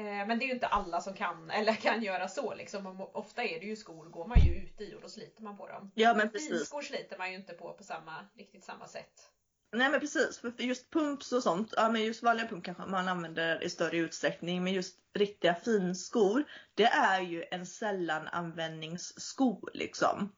Eh, 0.00 0.26
Men 0.26 0.38
det 0.38 0.44
är 0.44 0.46
ju 0.46 0.52
inte 0.54 0.66
alla 0.66 1.00
som 1.00 1.14
kan 1.14 1.50
eller 1.58 1.72
kan 1.72 2.02
göra 2.02 2.28
så 2.28 2.54
liksom. 2.54 3.00
Ofta 3.12 3.44
är 3.44 3.60
det 3.60 3.66
ju 3.66 3.76
skor 3.76 4.06
går 4.06 4.26
man 4.26 4.40
ju 4.40 4.54
ut 4.54 4.80
i 4.80 4.94
och 4.94 5.00
då 5.02 5.08
sliter 5.08 5.42
man 5.42 5.56
på 5.56 5.68
dem. 5.68 5.92
Ja 5.94 6.14
men 6.14 6.30
precis. 6.30 6.48
Finskor 6.48 6.82
sliter 6.82 7.18
man 7.18 7.30
ju 7.30 7.36
inte 7.36 7.52
på 7.52 7.72
på 7.72 7.84
samma, 7.84 8.26
riktigt 8.36 8.64
samma 8.64 8.88
sätt. 8.88 9.30
Nej 9.72 9.90
men 9.90 10.00
precis, 10.00 10.38
för 10.38 10.52
just 10.58 10.90
pumps 10.90 11.32
och 11.32 11.42
sånt, 11.42 11.74
ja 11.76 11.88
men 11.88 12.04
just 12.04 12.22
vanliga 12.22 12.46
pump 12.46 12.64
kanske 12.64 12.86
man 12.86 13.08
använder 13.08 13.64
i 13.64 13.70
större 13.70 13.96
utsträckning 13.96 14.64
men 14.64 14.72
just 14.72 14.98
riktiga 15.14 15.54
finskor, 15.54 16.44
det 16.74 16.84
är 16.84 17.20
ju 17.20 17.44
en 17.50 17.66
sällan 17.66 18.28
användningssko 18.28 19.68
liksom. 19.74 20.32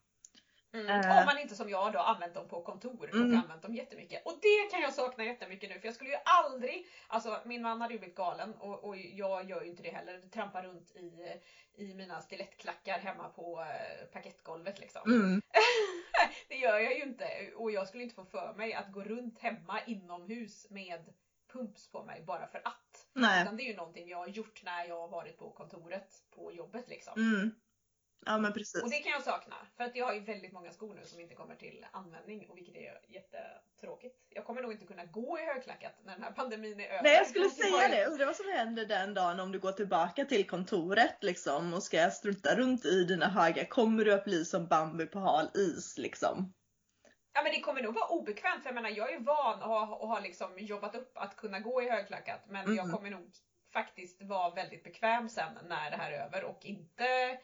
Mm. 0.74 0.86
Eh. 0.86 1.18
Om 1.18 1.24
man 1.26 1.38
inte 1.38 1.54
som 1.54 1.70
jag 1.70 1.92
då 1.92 1.98
använt 1.98 2.34
dem 2.34 2.48
på 2.48 2.62
kontor 2.62 3.08
och 3.08 3.14
Mm. 3.14 3.38
använt 3.38 3.62
dem 3.62 3.74
jättemycket. 3.74 4.26
Och 4.26 4.38
det 4.42 4.70
kan 4.70 4.80
jag 4.80 4.94
sakna 4.94 5.24
jättemycket 5.24 5.70
nu 5.70 5.80
för 5.80 5.86
jag 5.88 5.94
skulle 5.94 6.10
ju 6.10 6.16
aldrig, 6.24 6.86
alltså 7.06 7.40
min 7.44 7.62
man 7.62 7.80
hade 7.80 7.94
ju 7.94 7.98
blivit 7.98 8.16
galen 8.16 8.54
och, 8.54 8.84
och 8.84 8.96
jag 8.96 9.50
gör 9.50 9.62
ju 9.62 9.68
inte 9.68 9.82
det 9.82 9.90
heller. 9.90 10.20
Trampar 10.20 10.62
runt 10.62 10.96
i, 10.96 11.40
i 11.74 11.94
mina 11.94 12.20
stilettklackar 12.20 12.98
hemma 12.98 13.28
på 13.28 13.60
eh, 13.60 14.06
parkettgolvet 14.06 14.80
liksom. 14.80 15.02
Mm. 15.12 15.42
det 16.48 16.56
gör 16.56 16.78
jag 16.78 16.94
ju 16.94 17.02
inte 17.02 17.50
och 17.56 17.70
jag 17.70 17.88
skulle 17.88 18.02
inte 18.02 18.14
få 18.14 18.24
för 18.24 18.54
mig 18.56 18.74
att 18.74 18.92
gå 18.92 19.04
runt 19.04 19.38
hemma 19.38 19.80
inomhus 19.86 20.66
med 20.70 21.12
pumps 21.52 21.90
på 21.90 22.02
mig 22.04 22.22
bara 22.26 22.46
för 22.46 22.58
att. 22.64 23.06
Nej. 23.12 23.42
Utan 23.42 23.56
det 23.56 23.62
är 23.62 23.68
ju 23.68 23.76
någonting 23.76 24.08
jag 24.08 24.18
har 24.18 24.26
gjort 24.26 24.62
när 24.64 24.84
jag 24.84 25.00
har 25.00 25.08
varit 25.08 25.38
på 25.38 25.50
kontoret 25.50 26.22
på 26.30 26.52
jobbet 26.52 26.88
liksom. 26.88 27.12
Mm. 27.16 27.54
Ja 28.26 28.38
men 28.38 28.52
precis. 28.52 28.82
Och 28.82 28.90
det 28.90 28.98
kan 28.98 29.12
jag 29.12 29.22
sakna. 29.22 29.56
För 29.76 29.84
att 29.84 29.96
jag 29.96 30.06
har 30.06 30.14
ju 30.14 30.20
väldigt 30.20 30.52
många 30.52 30.72
skor 30.72 30.94
nu 30.94 31.04
som 31.04 31.20
inte 31.20 31.34
kommer 31.34 31.54
till 31.56 31.86
användning 31.92 32.50
och 32.50 32.56
vilket 32.56 32.74
är 32.76 33.00
jättetråkigt. 33.08 34.16
Jag 34.28 34.44
kommer 34.44 34.62
nog 34.62 34.72
inte 34.72 34.86
kunna 34.86 35.04
gå 35.04 35.38
i 35.38 35.44
högklackat 35.44 35.92
när 36.04 36.12
den 36.12 36.22
här 36.22 36.32
pandemin 36.32 36.80
är 36.80 36.88
över. 36.88 37.02
Nej 37.02 37.14
jag 37.16 37.26
skulle 37.26 37.50
säga 37.50 37.82
jag- 37.82 37.90
det, 37.90 38.06
undrar 38.06 38.26
vad 38.26 38.36
som 38.36 38.48
händer 38.48 38.86
den 38.86 39.14
dagen 39.14 39.40
om 39.40 39.52
du 39.52 39.58
går 39.58 39.72
tillbaka 39.72 40.24
till 40.24 40.46
kontoret 40.48 41.16
liksom 41.20 41.74
och 41.74 41.82
ska 41.82 42.10
strunta 42.10 42.54
runt 42.54 42.84
i 42.84 43.04
dina 43.04 43.28
högar. 43.28 43.64
Kommer 43.64 44.04
du 44.04 44.12
att 44.12 44.24
bli 44.24 44.44
som 44.44 44.66
Bambi 44.66 45.06
på 45.06 45.18
hal 45.18 45.46
is 45.54 45.98
liksom? 45.98 46.52
Ja 47.34 47.42
men 47.42 47.52
det 47.52 47.60
kommer 47.60 47.82
nog 47.82 47.94
vara 47.94 48.08
obekvämt 48.08 48.62
för 48.62 48.68
jag 48.68 48.74
menar 48.74 48.90
jag 48.90 49.12
är 49.12 49.18
van 49.20 49.62
och 49.62 49.68
har, 49.68 50.02
och 50.02 50.08
har 50.08 50.20
liksom 50.20 50.58
jobbat 50.58 50.94
upp 50.94 51.12
att 51.18 51.36
kunna 51.36 51.60
gå 51.60 51.82
i 51.82 51.90
högklackat 51.90 52.40
men 52.46 52.64
Mm. 52.64 52.76
jag 52.76 52.90
kommer 52.90 53.10
nog 53.10 53.30
faktiskt 53.72 54.22
vara 54.22 54.54
väldigt 54.54 54.84
bekväm 54.84 55.28
sen 55.28 55.58
när 55.68 55.90
det 55.90 55.96
här 55.96 56.12
är 56.12 56.24
över 56.26 56.44
och 56.44 56.58
inte 56.64 57.38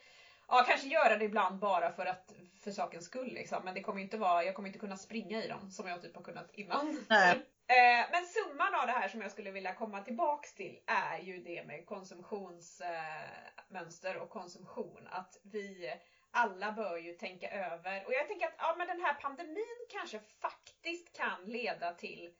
Ja 0.49 0.63
kanske 0.67 0.87
göra 0.87 1.17
det 1.17 1.25
ibland 1.25 1.59
bara 1.59 1.91
för 1.91 2.05
att 2.05 2.33
för 2.63 2.71
sakens 2.71 3.05
skull 3.05 3.33
liksom 3.33 3.63
men 3.65 3.73
det 3.73 3.81
kommer 3.81 4.01
inte 4.01 4.17
vara, 4.17 4.43
jag 4.43 4.55
kommer 4.55 4.69
inte 4.69 4.79
kunna 4.79 4.97
springa 4.97 5.43
i 5.43 5.47
dem 5.47 5.71
som 5.71 5.87
jag 5.87 6.01
typ 6.01 6.15
har 6.15 6.23
kunnat 6.23 6.53
innan. 6.53 7.05
Nej. 7.09 7.31
Eh, 7.67 8.05
men 8.11 8.25
summan 8.25 8.75
av 8.75 8.87
det 8.87 8.93
här 8.93 9.07
som 9.07 9.21
jag 9.21 9.31
skulle 9.31 9.51
vilja 9.51 9.73
komma 9.73 10.01
tillbaks 10.01 10.53
till 10.53 10.79
är 10.87 11.17
ju 11.19 11.43
det 11.43 11.63
med 11.65 11.85
konsumtionsmönster 11.85 14.17
och 14.17 14.29
konsumtion. 14.29 15.07
Att 15.11 15.37
vi 15.43 15.93
alla 16.31 16.71
bör 16.71 16.97
ju 16.97 17.13
tänka 17.13 17.49
över. 17.49 18.05
Och 18.05 18.13
jag 18.13 18.27
tänker 18.27 18.47
att 18.47 18.55
ja, 18.57 18.75
men 18.77 18.87
den 18.87 19.01
här 19.01 19.13
pandemin 19.13 19.85
kanske 19.89 20.19
faktiskt 20.41 21.17
kan 21.17 21.45
leda 21.45 21.93
till 21.93 22.33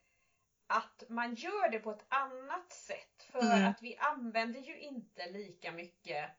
att 0.66 1.02
man 1.08 1.34
gör 1.34 1.68
det 1.70 1.78
på 1.78 1.90
ett 1.90 2.04
annat 2.08 2.72
sätt. 2.72 3.22
För 3.32 3.40
Mm. 3.40 3.70
att 3.70 3.82
vi 3.82 3.96
använder 3.96 4.60
ju 4.60 4.80
inte 4.80 5.26
lika 5.30 5.72
mycket 5.72 6.30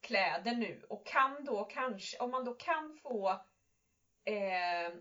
kläder 0.00 0.54
nu 0.54 0.86
och 0.88 1.06
kan 1.06 1.44
då 1.44 1.64
kanske, 1.64 2.18
om 2.18 2.30
man 2.30 2.44
då 2.44 2.54
kan 2.54 2.98
få 3.02 3.30
eh, 4.24 4.92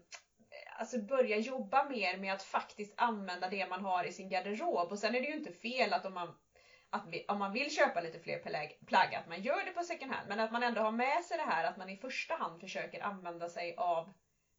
alltså 0.77 1.01
börja 1.01 1.37
jobba 1.37 1.83
mer 1.83 2.17
med 2.17 2.33
att 2.33 2.43
faktiskt 2.43 2.93
använda 2.97 3.49
det 3.49 3.69
man 3.69 3.85
har 3.85 4.03
i 4.03 4.11
sin 4.11 4.29
garderob. 4.29 4.91
Och 4.91 4.99
sen 4.99 5.15
är 5.15 5.21
det 5.21 5.27
ju 5.27 5.33
inte 5.33 5.51
fel 5.51 5.93
att 5.93 6.05
om 6.05 6.13
man, 6.13 6.35
att 6.89 7.07
vi, 7.07 7.25
om 7.27 7.39
man 7.39 7.53
vill 7.53 7.75
köpa 7.75 8.01
lite 8.01 8.19
fler 8.19 8.39
plagg, 8.39 8.79
plagg, 8.87 9.15
att 9.15 9.27
man 9.27 9.41
gör 9.41 9.65
det 9.65 9.71
på 9.71 9.83
second 9.83 10.11
hand. 10.11 10.29
Men 10.29 10.39
att 10.39 10.51
man 10.51 10.63
ändå 10.63 10.81
har 10.81 10.91
med 10.91 11.23
sig 11.23 11.37
det 11.37 11.43
här 11.43 11.63
att 11.63 11.77
man 11.77 11.89
i 11.89 11.97
första 11.97 12.35
hand 12.35 12.61
försöker 12.61 13.03
använda 13.03 13.49
sig 13.49 13.75
av 13.77 14.13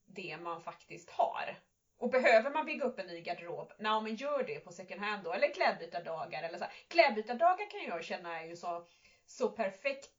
det 0.06 0.36
man 0.40 0.62
faktiskt 0.62 1.10
har. 1.10 1.58
Och 1.98 2.10
behöver 2.10 2.50
man 2.50 2.66
bygga 2.66 2.84
upp 2.84 2.98
en 2.98 3.06
ny 3.06 3.20
garderob, 3.20 3.72
nej 3.78 4.02
men 4.02 4.16
gör 4.16 4.42
det 4.42 4.60
på 4.60 4.72
second 4.72 5.00
hand 5.00 5.24
då. 5.24 5.32
Eller 5.32 5.54
klädbytardagar. 5.54 6.42
Eller 6.42 6.58
så 6.58 6.64
här. 6.64 6.72
Klädbytardagar 6.88 7.70
kan 7.70 7.84
jag 7.84 8.04
känna 8.04 8.40
är 8.40 8.46
ju 8.46 8.56
så, 8.56 8.86
så 9.26 9.48
perfekt. 9.48 10.17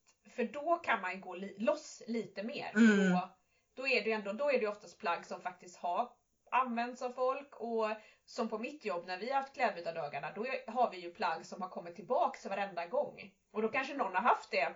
Då 0.69 0.75
kan 0.75 1.01
man 1.01 1.13
ju 1.13 1.21
gå 1.21 1.35
li- 1.35 1.55
loss 1.57 2.03
lite 2.07 2.43
mer. 2.43 2.71
Mm. 2.75 3.11
Då, 3.11 3.29
då 3.75 3.87
är 3.87 4.01
det 4.03 4.09
ju 4.09 4.15
ändå, 4.15 4.31
då 4.31 4.51
är 4.51 4.59
det 4.59 4.67
oftast 4.67 4.99
plagg 4.99 5.25
som 5.25 5.41
faktiskt 5.41 5.77
har 5.77 6.09
använts 6.51 7.01
av 7.01 7.09
folk 7.09 7.55
och 7.55 7.85
som 8.25 8.49
på 8.49 8.57
mitt 8.57 8.85
jobb 8.85 9.05
när 9.05 9.17
vi 9.17 9.29
har 9.29 9.41
haft 9.41 9.53
klädbytardagarna 9.53 10.31
då 10.31 10.45
har 10.67 10.91
vi 10.91 10.97
ju 10.97 11.09
plagg 11.09 11.45
som 11.45 11.61
har 11.61 11.69
kommit 11.69 11.95
tillbaks 11.95 12.45
varenda 12.45 12.85
gång. 12.85 13.31
Och 13.51 13.61
då 13.61 13.69
kanske 13.69 13.93
någon 13.93 14.15
har 14.15 14.21
haft 14.21 14.51
det 14.51 14.73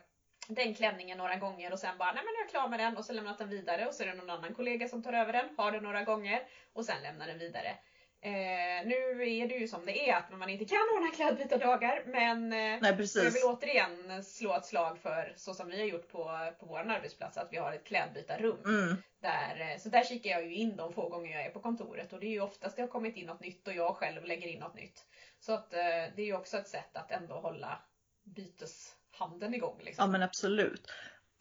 den 0.48 0.74
klänningen 0.74 1.18
några 1.18 1.36
gånger 1.36 1.72
och 1.72 1.80
sen 1.80 1.98
bara 1.98 2.12
nej 2.14 2.24
men 2.26 2.34
nu 2.34 2.40
är 2.40 2.44
jag 2.44 2.50
klar 2.50 2.68
med 2.68 2.80
den 2.80 2.98
och 2.98 3.06
så 3.06 3.14
lämnat 3.14 3.38
den 3.38 3.50
vidare 3.50 3.88
och 3.88 3.94
så 3.94 4.04
är 4.04 4.08
det 4.08 4.14
någon 4.14 4.30
annan 4.30 4.54
kollega 4.54 4.88
som 4.88 5.04
tar 5.04 5.14
över 5.14 5.34
den, 5.34 5.56
har 5.58 5.72
den 5.72 5.84
några 5.84 6.04
gånger 6.04 6.48
och 6.74 6.86
sen 6.86 7.02
lämnar 7.04 7.28
den 7.28 7.40
vidare. 7.40 7.78
Eh, 8.26 8.86
nu 8.86 9.24
är 9.24 9.48
det 9.48 9.56
ju 9.56 9.68
som 9.68 9.86
det 9.86 10.10
är 10.10 10.16
att 10.16 10.38
man 10.38 10.50
inte 10.50 10.66
kan 10.66 10.90
ordna 10.96 11.12
klädbytardagar 11.12 12.04
men 12.06 12.54
eh, 12.54 12.82
Nej 12.82 13.10
jag 13.16 13.32
vill 13.32 13.44
återigen 13.46 14.24
slå 14.24 14.56
ett 14.56 14.66
slag 14.66 14.98
för 15.00 15.34
så 15.38 15.54
som 15.54 15.68
vi 15.68 15.80
har 15.80 15.86
gjort 15.86 16.12
på, 16.12 16.52
på 16.60 16.66
vår 16.66 16.80
arbetsplats 16.80 17.38
att 17.38 17.48
vi 17.52 17.58
har 17.58 17.74
ett 17.74 17.84
klädbytarrum. 17.84 18.58
Mm. 18.66 18.98
Där, 19.22 19.72
eh, 19.72 19.80
så 19.80 19.90
där 19.90 20.04
kikar 20.04 20.30
jag 20.30 20.46
ju 20.46 20.56
in 20.56 20.76
de 20.76 20.94
få 20.94 21.10
gånger 21.10 21.32
jag 21.32 21.46
är 21.46 21.50
på 21.50 21.60
kontoret 21.60 22.14
och 22.14 22.20
det 22.20 22.26
är 22.26 22.32
ju 22.32 22.42
oftast 22.42 22.76
det 22.76 22.82
har 22.82 22.90
kommit 22.90 23.16
in 23.16 23.26
något 23.26 23.42
nytt 23.42 23.68
och 23.68 23.74
jag 23.74 23.96
själv 23.96 24.26
lägger 24.26 24.48
in 24.48 24.60
något 24.60 24.76
nytt. 24.76 25.06
Så 25.40 25.54
att 25.54 25.74
eh, 25.74 25.80
det 26.16 26.22
är 26.22 26.26
ju 26.26 26.36
också 26.36 26.58
ett 26.58 26.68
sätt 26.68 26.98
att 26.98 27.12
ändå 27.12 27.34
hålla 27.34 27.82
byteshandeln 28.24 29.54
igång. 29.54 29.80
Liksom. 29.82 30.06
Ja 30.06 30.12
men 30.12 30.24
absolut. 30.24 30.92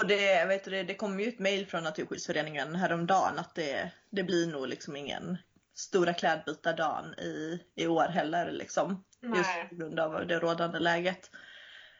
Och 0.03 0.09
det, 0.09 0.45
vet 0.45 0.65
du, 0.65 0.71
det, 0.71 0.83
det 0.83 0.95
kom 0.95 1.21
ju 1.21 1.29
ett 1.29 1.39
mail 1.39 1.67
från 1.67 1.85
Naturskyddsföreningen 1.85 2.75
häromdagen 2.75 3.39
att 3.39 3.55
det, 3.55 3.93
det 4.11 4.23
blir 4.23 4.47
nog 4.47 4.69
liksom 4.69 4.97
ingen 4.97 5.39
stora 5.75 6.15
klädbytardagen 6.15 7.15
i, 7.19 7.63
i 7.75 7.87
år 7.87 8.05
heller 8.05 8.53
liksom. 8.53 9.05
Just 9.23 9.35
Nej. 9.35 9.69
på 9.69 9.75
grund 9.75 10.01
av 10.01 10.27
det 10.27 10.39
rådande 10.39 10.79
läget. 10.79 11.31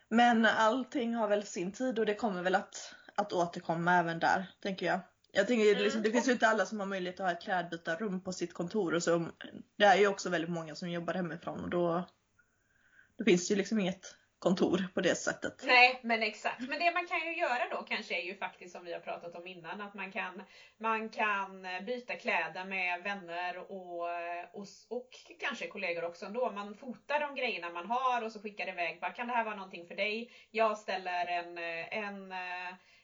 Men 0.09 0.47
allting 0.47 1.15
har 1.15 1.29
väl 1.29 1.43
sin 1.43 1.73
tid 1.73 1.99
och 1.99 2.07
det 2.07 2.15
kommer 2.15 2.43
väl 2.43 2.55
att, 2.55 2.95
att 3.15 3.33
återkomma 3.33 3.95
även 3.95 4.19
där, 4.19 4.51
tänker 4.63 4.87
jag. 4.87 5.01
Jag 5.33 5.47
tänker 5.47 5.71
Mm. 5.71 5.83
liksom, 5.83 6.03
det 6.03 6.11
finns 6.11 6.29
ju 6.29 6.33
inte 6.33 6.49
alla 6.49 6.67
som 6.67 6.81
har 6.81 6.87
möjlighet 6.87 7.21
att 7.21 7.27
ha 7.27 7.33
ett 7.33 7.43
klädbytarrum 7.43 8.21
på 8.21 8.33
sitt 8.33 8.55
kontor 8.55 8.95
och 8.95 9.03
så. 9.03 9.29
Det 9.79 9.85
är 9.85 9.97
ju 9.97 10.07
också 10.07 10.31
väldigt 10.31 10.51
många 10.51 10.75
som 10.75 10.91
jobbar 10.91 11.15
hemifrån 11.15 11.65
och 11.65 11.71
då, 11.71 12.09
då 13.19 13.25
finns 13.25 13.49
det 13.49 13.55
ju 13.55 13.59
liksom 13.59 13.81
inget 13.81 14.17
kontor 14.43 14.89
på 14.95 15.01
det 15.01 15.15
sättet. 15.15 15.63
Nej, 15.67 16.01
men 16.03 16.23
exakt. 16.23 16.61
Men 16.61 16.79
det 16.79 16.95
man 16.95 17.07
kan 17.07 17.21
ju 17.21 17.37
göra 17.37 17.69
då 17.71 17.83
kanske 17.83 18.21
är 18.21 18.23
ju 18.23 18.35
faktiskt 18.35 18.73
som 18.73 18.85
vi 18.85 18.93
har 18.93 19.01
pratat 19.01 19.35
om 19.35 19.47
innan 19.47 19.81
att 19.81 19.95
man 19.95 20.13
kan, 20.13 20.43
man 20.79 21.09
kan 21.09 21.65
eh, 21.65 21.81
byta 21.81 22.15
kläder 22.15 22.65
med 22.65 23.03
vänner 23.03 23.59
och, 23.59 24.11
eh, 24.11 24.45
och, 24.53 24.67
och 24.89 25.11
kanske 25.41 25.67
kollegor 25.67 26.05
också 26.05 26.27
ändå. 26.27 26.51
Man 26.51 26.75
fotar 26.75 27.21
de 27.21 27.35
grejerna 27.35 27.71
man 27.71 27.87
har 27.87 28.25
och 28.25 28.33
så 28.33 28.41
skickar 28.41 28.69
iväg. 28.69 29.01
Bara, 29.01 29.13
kan 29.13 29.27
det 29.27 29.33
här 29.33 29.45
vara 29.45 29.57
någonting 29.57 29.87
för 29.87 29.95
dig? 29.95 30.33
Jag 30.51 30.79
ställer 30.79 31.27
en, 31.27 31.59
eh, 31.59 31.99
en, 31.99 32.33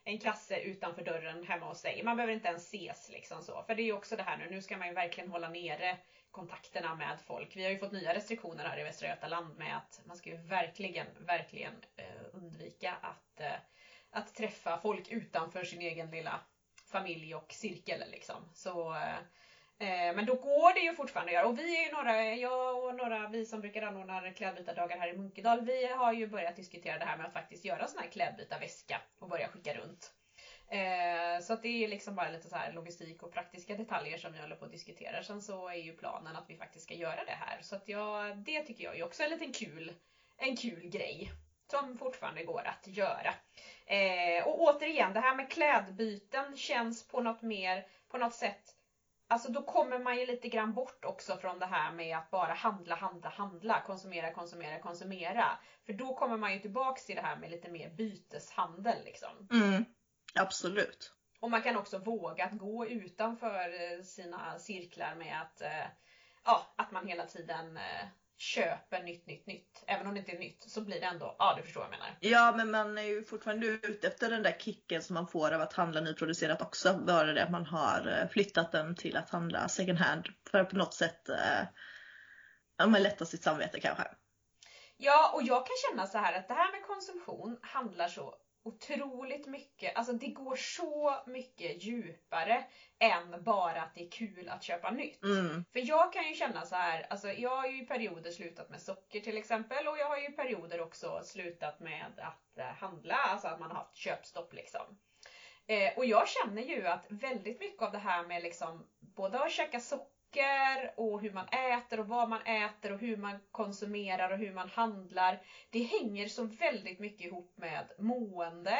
en 0.05 0.19
kasse 0.19 0.61
utanför 0.61 1.05
dörren 1.05 1.47
hemma 1.47 1.67
hos 1.67 1.83
dig. 1.83 2.03
Man 2.05 2.17
behöver 2.17 2.35
inte 2.35 2.49
ens 2.49 2.67
ses 2.67 3.11
liksom 3.13 3.43
så. 3.43 3.63
För 3.67 3.75
det 3.75 3.83
är 3.83 3.85
ju 3.85 3.93
också 3.93 4.17
det 4.17 4.23
här 4.23 4.37
nu, 4.37 4.51
nu 4.51 4.63
ska 4.63 4.77
man 4.77 4.89
ju 4.89 4.95
verkligen 4.95 5.31
hålla 5.31 5.49
nere 5.49 5.99
kontakterna 6.39 6.95
med 6.95 7.21
folk. 7.27 7.57
Vi 7.57 7.65
har 7.65 7.71
ju 7.71 7.79
fått 7.79 7.93
nya 7.93 8.15
restriktioner 8.15 8.65
här 8.65 8.81
i 8.81 8.85
Västra 8.85 9.09
Götaland 9.09 9.59
med 9.59 9.77
att 9.77 10.01
man 10.05 10.17
ska 10.17 10.31
ju 10.31 10.37
verkligen, 10.37 11.07
verkligen 11.21 11.73
eh, 11.97 12.23
undvika 12.33 12.95
att, 13.03 13.41
eh, 13.41 13.61
att 14.11 14.35
träffa 14.35 14.81
folk 14.81 15.09
utanför 15.09 15.65
sin 15.65 15.81
egen 15.81 16.11
lilla 16.11 16.41
familj 16.87 17.35
och 17.35 17.53
cirkel 17.53 18.05
liksom. 18.11 18.51
Så, 18.55 18.95
eh, 19.79 20.15
men 20.15 20.27
då 20.27 20.35
går 20.35 20.75
det 20.75 20.81
ju 20.81 20.95
fortfarande 20.95 21.31
att 21.31 21.35
göra. 21.35 21.47
Och 21.47 21.59
vi 21.59 21.77
är 21.77 21.85
ju 21.85 21.93
några, 21.93 22.35
jag 22.35 22.85
och 22.85 22.95
några, 22.95 23.29
vi 23.29 23.47
som 23.47 23.61
brukar 23.61 23.83
anordna 23.83 24.33
klädbytardagar 24.33 24.99
här 24.99 25.09
i 25.09 25.17
Munkedal, 25.17 25.65
vi 25.65 25.87
har 25.87 26.13
ju 26.13 26.27
börjat 26.27 26.57
diskutera 26.57 26.99
det 26.99 27.05
här 27.05 27.17
med 27.17 27.27
att 27.27 27.33
faktiskt 27.33 27.65
göra 27.65 27.87
sån 27.87 28.03
här 28.03 28.11
klädbytarväska 28.11 29.01
och 29.19 29.29
börja 29.29 29.49
skicka 29.49 29.75
runt. 29.75 30.13
Eh, 30.71 31.41
så 31.43 31.53
att 31.53 31.63
det 31.63 31.85
är 31.85 31.89
liksom 31.89 32.15
bara 32.15 32.31
lite 32.31 32.49
så 32.49 32.57
här 32.57 32.73
logistik 32.73 33.23
och 33.23 33.33
praktiska 33.33 33.77
detaljer 33.77 34.19
som 34.19 34.33
vi 34.33 34.39
håller 34.39 34.57
på 34.57 34.65
att 34.65 34.71
diskutera. 34.71 35.23
Sen 35.23 35.43
så 35.43 35.69
är 35.69 35.75
ju 35.75 35.93
planen 35.93 36.37
att 36.37 36.51
vi 36.51 36.57
faktiskt 36.57 36.85
ska 36.85 36.95
göra 36.95 37.25
det 37.25 37.37
här. 37.41 37.59
Så 37.63 37.77
att 37.77 37.89
jag, 37.89 38.37
det 38.37 38.63
tycker 38.63 38.85
jag 38.85 38.99
är 38.99 39.05
också 39.05 39.23
en 39.23 39.31
liten 39.31 39.53
kul, 39.53 39.93
en 40.37 40.57
kul 40.57 40.89
grej. 40.89 41.33
Som 41.71 41.99
fortfarande 41.99 42.45
går 42.45 42.63
att 42.67 42.87
göra. 42.87 43.35
Eh, 43.87 44.47
och 44.47 44.61
återigen, 44.61 45.13
det 45.13 45.21
här 45.21 45.35
med 45.35 45.51
klädbyten 45.51 46.57
känns 46.57 47.09
på 47.09 47.21
något 47.21 47.43
mer, 47.43 47.87
på 48.09 48.19
något 48.19 48.35
sätt 48.35 48.79
Alltså 49.31 49.53
då 49.53 49.63
kommer 49.63 49.99
man 49.99 50.19
ju 50.19 50.27
lite 50.27 50.49
grann 50.49 50.75
bort 50.75 51.05
också 51.05 51.37
från 51.37 51.59
det 51.59 51.67
här 51.67 51.93
med 51.93 52.17
att 52.17 52.31
bara 52.31 52.53
handla, 52.53 52.95
handla, 52.95 53.29
handla, 53.29 53.83
konsumera, 53.87 54.33
konsumera, 54.33 54.81
konsumera. 54.81 55.59
För 55.87 55.93
då 55.93 56.15
kommer 56.15 56.37
man 56.37 56.53
ju 56.53 56.59
tillbaks 56.59 57.05
till 57.05 57.17
det 57.17 57.23
här 57.23 57.37
med 57.37 57.51
lite 57.51 57.69
mer 57.69 57.91
byteshandel 57.91 59.05
liksom. 59.05 59.49
Mm, 59.53 59.85
absolut. 60.35 61.13
Och 61.41 61.51
man 61.51 61.63
kan 61.63 61.77
också 61.77 61.99
våga 61.99 62.45
att 62.45 62.59
gå 62.59 62.87
utanför 62.87 63.95
eh, 63.99 64.03
sina 64.03 64.59
cirklar 64.59 65.15
med 65.15 65.41
att, 65.43 65.61
eh, 65.61 65.87
ja, 66.45 66.75
att 66.77 66.91
man 66.91 67.07
hela 67.07 67.27
tiden 67.27 67.77
eh, 67.77 68.09
köper 68.37 69.03
nytt, 69.03 69.27
nytt, 69.27 69.47
nytt. 69.47 69.85
Även 69.87 70.07
om 70.07 70.15
det 70.15 70.21
inte 70.21 70.33
är 70.33 70.39
nytt 70.39 70.63
så 70.71 70.81
blir 70.81 71.01
det 71.01 71.07
ändå, 71.07 71.37
ja 71.39 71.55
du 71.57 71.63
förstår 71.63 71.81
vad 71.81 71.93
jag 71.93 71.99
menar. 71.99 72.17
Ja 72.21 72.55
men 72.57 72.71
man 72.71 72.99
är 72.99 73.03
ju 73.03 73.25
fortfarande 73.25 73.67
ute 73.67 74.09
efter 74.09 74.31
den 74.31 74.43
där 74.43 74.57
kicken 74.59 75.03
som 75.03 75.15
man 75.15 75.29
får 75.29 75.53
av 75.53 75.61
att 75.61 75.73
handla 75.73 76.01
nyproducerat 76.01 76.63
också. 76.63 76.95
Bara 77.07 77.33
det 77.33 77.43
att 77.43 77.51
man 77.51 77.67
har 77.67 78.29
flyttat 78.33 78.73
den 78.73 78.95
till 78.95 79.17
att 79.17 79.31
handla 79.31 79.69
second 79.69 79.99
hand 79.99 80.27
för 80.51 80.59
att 80.59 80.71
på 80.71 80.77
något 80.77 80.95
sätt 80.95 81.21
ja, 82.77 82.87
lätta 82.87 83.25
sitt 83.25 83.43
samvete 83.43 83.81
kanske. 83.81 84.05
Ja 84.97 85.33
och 85.35 85.43
jag 85.43 85.67
kan 85.67 85.77
känna 85.89 86.07
så 86.07 86.19
här 86.19 86.39
att 86.39 86.49
det 86.49 86.55
här 86.55 86.73
med 86.73 86.87
konsumtion 86.87 87.59
handlar 87.63 88.09
så 88.09 88.35
otroligt 88.69 89.47
mycket, 89.47 89.97
alltså 89.97 90.13
det 90.13 90.27
går 90.27 90.57
så 90.57 91.15
mycket 91.27 91.85
djupare 91.85 92.65
än 92.99 93.43
bara 93.43 93.83
att 93.83 93.95
det 93.95 94.07
är 94.07 94.11
kul 94.11 94.49
att 94.49 94.63
köpa 94.63 94.91
nytt. 94.91 95.23
Mm. 95.23 95.65
För 95.73 95.89
jag 95.89 96.13
kan 96.13 96.29
ju 96.29 96.35
känna 96.35 96.67
så 96.67 96.75
här, 96.75 97.07
alltså 97.11 97.29
jag 97.29 97.57
har 97.57 97.67
ju 97.67 97.83
i 97.83 97.87
perioder 97.87 98.31
slutat 98.31 98.71
med 98.71 98.81
socker 98.81 99.21
till 99.21 99.37
exempel 99.37 99.89
och 99.89 99.99
jag 99.99 100.07
har 100.07 100.17
ju 100.17 100.27
i 100.27 100.33
perioder 100.33 100.81
också 100.81 101.21
slutat 101.25 101.81
med 101.81 102.13
att 102.19 102.59
eh, 102.59 102.65
handla, 102.65 103.15
alltså 103.17 103.49
att 103.49 103.61
man 103.61 103.71
har 103.71 103.79
haft 103.79 103.97
köpstopp 103.97 104.53
liksom. 104.53 104.99
Eh, 105.67 105.97
och 105.97 106.05
jag 106.05 106.29
känner 106.29 106.63
ju 106.63 106.87
att 106.87 107.07
väldigt 107.09 107.61
mycket 107.61 107.83
av 107.83 107.93
det 107.93 107.99
här 107.99 108.23
med 108.23 108.43
liksom 108.43 108.87
både 109.01 109.41
att 109.41 109.51
käka 109.51 109.81
socker 109.81 110.18
socker 110.29 110.93
och 110.97 111.21
hur 111.21 111.33
man 111.33 111.49
äter 111.49 112.01
och 112.01 112.09
vad 112.09 112.29
man 112.29 112.43
äter 112.43 112.93
och 112.93 112.99
hur 112.99 113.17
man 113.17 113.39
konsumerar 113.51 114.31
och 114.31 114.39
hur 114.39 114.53
man 114.53 114.69
handlar. 114.69 115.43
Det 115.71 115.83
hänger 115.83 116.29
så 116.29 116.45
väldigt 116.45 116.99
mycket 116.99 117.27
ihop 117.27 117.55
med 117.57 117.93
mående, 117.99 118.79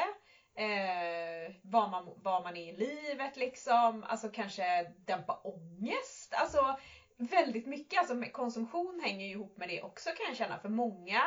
eh, 0.55 1.53
vad, 1.61 1.89
man, 1.89 2.13
vad 2.23 2.43
man 2.43 2.57
är 2.57 2.73
i 2.73 2.77
livet 2.77 3.37
liksom, 3.37 4.03
alltså 4.03 4.29
kanske 4.29 4.93
dämpa 4.97 5.41
ångest. 5.43 6.33
Alltså 6.33 6.77
väldigt 7.17 7.65
mycket, 7.65 7.99
alltså 7.99 8.21
konsumtion 8.31 9.01
hänger 9.03 9.25
ju 9.25 9.31
ihop 9.31 9.57
med 9.57 9.69
det 9.69 9.81
också 9.81 10.09
kan 10.09 10.25
jag 10.27 10.37
känna 10.37 10.59
för 10.59 10.69
många 10.69 11.21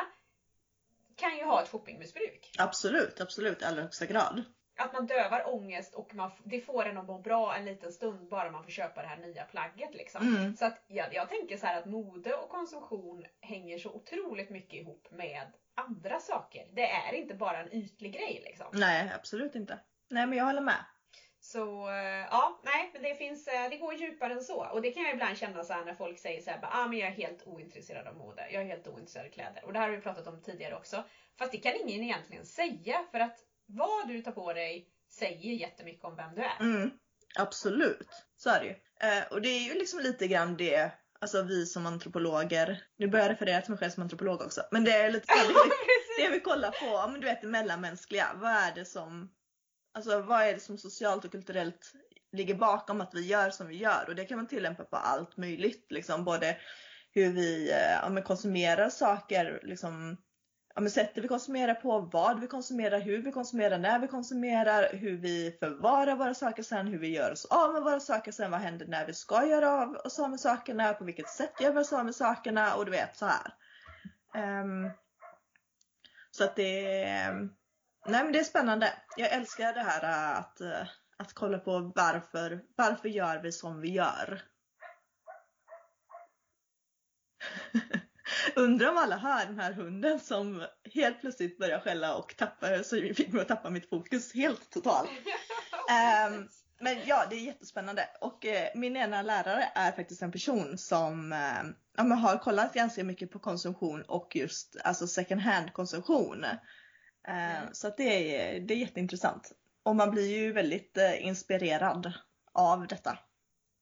kan 1.15 1.37
ju 1.37 1.43
ha 1.43 1.61
ett 1.61 1.69
shoppingmissbruk. 1.69 2.55
Absolut, 2.57 3.21
absolut 3.21 3.61
i 3.61 3.65
allra 3.65 3.81
högsta 3.81 4.05
grad 4.05 4.43
att 4.77 4.93
man 4.93 5.07
dövar 5.07 5.53
ångest 5.53 5.93
och 5.93 6.15
man, 6.15 6.31
det 6.43 6.61
får 6.61 6.85
en 6.85 6.97
att 6.97 7.07
må 7.07 7.17
bra 7.17 7.55
en 7.55 7.65
liten 7.65 7.91
stund 7.91 8.29
bara 8.29 8.51
man 8.51 8.63
får 8.63 8.71
köpa 8.71 9.01
det 9.01 9.07
här 9.07 9.17
nya 9.17 9.43
plagget. 9.43 9.93
Liksom. 9.93 10.35
Mm. 10.35 10.55
Så 10.55 10.65
att 10.65 10.83
jag, 10.87 11.13
jag 11.13 11.29
tänker 11.29 11.57
så 11.57 11.67
att 11.67 11.85
mode 11.85 12.35
och 12.35 12.49
konsumtion 12.49 13.25
hänger 13.41 13.77
så 13.77 13.91
otroligt 13.91 14.49
mycket 14.49 14.73
ihop 14.73 15.07
med 15.11 15.51
andra 15.75 16.19
saker. 16.19 16.67
Det 16.73 16.89
är 16.89 17.13
inte 17.13 17.35
bara 17.35 17.57
en 17.57 17.73
ytlig 17.73 18.13
grej. 18.13 18.41
Liksom. 18.45 18.67
Nej, 18.73 19.11
absolut 19.15 19.55
inte. 19.55 19.79
Nej, 20.09 20.27
men 20.27 20.37
jag 20.37 20.45
håller 20.45 20.61
med. 20.61 20.85
Så 21.39 21.89
eh, 21.89 22.27
ja, 22.31 22.61
nej, 22.63 22.89
men 22.93 23.03
det 23.03 23.15
finns, 23.15 23.47
eh, 23.47 23.69
det 23.69 23.77
går 23.77 23.93
djupare 23.93 24.33
än 24.33 24.43
så. 24.43 24.65
Och 24.65 24.81
det 24.81 24.91
kan 24.91 25.03
jag 25.03 25.13
ibland 25.13 25.37
känna 25.37 25.63
så 25.63 25.83
när 25.83 25.93
folk 25.93 26.19
säger 26.19 26.41
så 26.41 26.51
här, 26.51 26.59
ah, 26.61 26.87
men 26.87 26.99
jag 26.99 27.07
är 27.09 27.13
helt 27.13 27.47
ointresserad 27.47 28.07
av 28.07 28.15
mode. 28.15 28.47
Jag 28.51 28.61
är 28.61 28.67
helt 28.67 28.87
ointresserad 28.87 29.25
av 29.25 29.29
kläder. 29.29 29.65
Och 29.65 29.73
det 29.73 29.79
här 29.79 29.89
har 29.89 29.95
vi 29.95 30.01
pratat 30.01 30.27
om 30.27 30.41
tidigare 30.41 30.75
också. 30.75 31.03
Fast 31.39 31.51
det 31.51 31.57
kan 31.57 31.73
ingen 31.75 32.03
egentligen 32.03 32.45
säga 32.45 33.05
för 33.11 33.19
att 33.19 33.39
vad 33.65 34.07
du 34.07 34.21
tar 34.21 34.31
på 34.31 34.53
dig 34.53 34.89
säger 35.09 35.53
jättemycket 35.53 36.05
om 36.05 36.15
vem 36.15 36.35
du 36.35 36.41
är. 36.41 36.59
Mm, 36.59 36.91
absolut, 37.39 38.09
så 38.35 38.49
är 38.49 38.59
det 38.59 38.65
ju. 38.65 38.75
Eh, 39.07 39.23
och 39.31 39.41
det 39.41 39.49
är 39.49 39.59
ju 39.59 39.73
liksom 39.73 39.99
lite 39.99 40.27
grann 40.27 40.57
det, 40.57 40.91
alltså 41.19 41.43
vi 41.43 41.65
som 41.65 41.85
antropologer, 41.85 42.83
nu 42.97 43.07
börjar 43.07 43.25
jag 43.25 43.31
referera 43.31 43.61
till 43.61 43.71
mig 43.71 43.79
själv 43.79 43.91
som 43.91 44.03
antropolog 44.03 44.41
också, 44.41 44.61
men 44.71 44.83
det 44.83 44.91
är 44.91 45.11
lite 45.11 45.27
så 45.27 45.53
det, 46.17 46.23
det 46.23 46.29
vi 46.29 46.39
kollar 46.39 46.71
på, 46.71 47.11
men 47.11 47.21
du 47.21 47.27
vet 47.27 47.41
det 47.41 47.47
mellanmänskliga, 47.47 48.27
vad 48.35 48.51
är 48.51 48.75
det 48.75 48.85
som, 48.85 49.29
alltså 49.93 50.21
vad 50.21 50.41
är 50.41 50.53
det 50.53 50.59
som 50.59 50.77
socialt 50.77 51.25
och 51.25 51.31
kulturellt 51.31 51.93
ligger 52.31 52.55
bakom 52.55 53.01
att 53.01 53.13
vi 53.13 53.27
gör 53.27 53.49
som 53.49 53.67
vi 53.67 53.75
gör 53.75 54.05
och 54.07 54.15
det 54.15 54.25
kan 54.25 54.37
man 54.37 54.47
tillämpa 54.47 54.83
på 54.83 54.95
allt 54.95 55.37
möjligt, 55.37 55.85
liksom 55.89 56.23
både 56.25 56.57
hur 57.11 57.33
vi 57.33 57.71
eh, 57.71 58.15
ja, 58.15 58.21
konsumerar 58.23 58.89
saker, 58.89 59.59
liksom 59.63 60.17
ja, 60.75 60.81
men 60.81 60.91
sättet 60.91 61.23
vi 61.23 61.27
konsumerar 61.27 61.73
på, 61.73 61.99
vad 61.99 62.39
vi 62.39 62.47
konsumerar, 62.47 62.99
hur 62.99 63.21
vi 63.21 63.31
konsumerar, 63.31 63.77
när 63.77 63.99
vi 63.99 64.07
konsumerar, 64.07 64.89
hur 64.93 65.17
vi 65.17 65.57
förvarar 65.59 66.15
våra 66.15 66.33
saker 66.33 66.63
sen, 66.63 66.87
hur 66.87 66.99
vi 66.99 67.07
gör 67.07 67.31
oss 67.31 67.45
av 67.45 67.73
med 67.73 67.83
våra 67.83 67.99
saker 67.99 68.31
sen, 68.31 68.51
vad 68.51 68.59
händer 68.59 68.85
när 68.85 69.05
vi 69.05 69.13
ska 69.13 69.45
göra 69.45 69.71
av 69.71 69.95
oss 69.95 70.19
av 70.19 70.29
med 70.29 70.39
sakerna, 70.39 70.93
på 70.93 71.03
vilket 71.03 71.29
sätt 71.29 71.61
gör 71.61 71.73
vi 71.73 71.79
oss 71.79 71.93
av 71.93 72.05
med 72.05 72.15
sakerna 72.15 72.75
och 72.75 72.85
du 72.85 72.91
vet 72.91 73.17
så 73.17 73.25
här. 73.25 73.53
Um, 74.61 74.91
så 76.31 76.43
att 76.43 76.55
det 76.55 77.03
är, 77.03 77.33
nej 78.05 78.23
men 78.23 78.31
det 78.31 78.39
är 78.39 78.43
spännande. 78.43 78.93
Jag 79.17 79.31
älskar 79.31 79.73
det 79.73 79.83
här 79.83 80.03
eh, 80.03 80.39
att, 80.39 80.61
eh, 80.61 80.87
att 81.17 81.33
kolla 81.33 81.59
på 81.59 81.91
varför, 81.95 82.61
varför 82.75 83.09
gör 83.09 83.41
vi 83.41 83.51
som 83.51 83.81
vi 83.81 83.91
gör. 83.91 84.41
Undrar 88.55 88.89
om 88.89 88.97
alla 88.97 89.17
hör 89.17 89.45
den 89.45 89.59
här 89.59 89.73
hunden 89.73 90.19
som 90.19 90.65
helt 90.93 91.21
plötsligt 91.21 91.57
börjar 91.57 91.79
skälla 91.79 92.15
och 92.15 92.35
tappa, 92.37 92.83
så 92.83 92.95
fick 92.95 93.31
mig 93.31 93.41
att 93.41 93.47
tappa 93.47 93.69
mitt 93.69 93.89
fokus 93.89 94.33
helt 94.33 94.69
totalt. 94.69 95.09
Um, 96.29 96.49
men 96.79 96.97
ja, 97.05 97.25
det 97.29 97.35
är 97.35 97.39
jättespännande. 97.39 98.09
Och 98.21 98.45
eh, 98.45 98.67
min 98.75 98.97
ena 98.97 99.21
lärare 99.21 99.71
är 99.75 99.91
faktiskt 99.91 100.21
en 100.21 100.31
person 100.31 100.77
som 100.77 101.33
eh, 101.33 101.63
ja, 101.97 102.03
har 102.03 102.37
kollat 102.37 102.73
ganska 102.73 103.03
mycket 103.03 103.31
på 103.31 103.39
konsumtion 103.39 104.01
och 104.01 104.35
just 104.35 104.77
alltså 104.83 105.07
second 105.07 105.41
hand 105.41 105.73
konsumtion. 105.73 106.43
Eh, 107.27 107.61
mm. 107.61 107.73
Så 107.73 107.87
att 107.87 107.97
det, 107.97 108.37
är, 108.37 108.59
det 108.59 108.73
är 108.73 108.77
jätteintressant. 108.77 109.51
Och 109.83 109.95
man 109.95 110.11
blir 110.11 110.37
ju 110.37 110.51
väldigt 110.51 110.97
eh, 110.97 111.25
inspirerad 111.25 112.13
av 112.53 112.87
detta. 112.87 113.17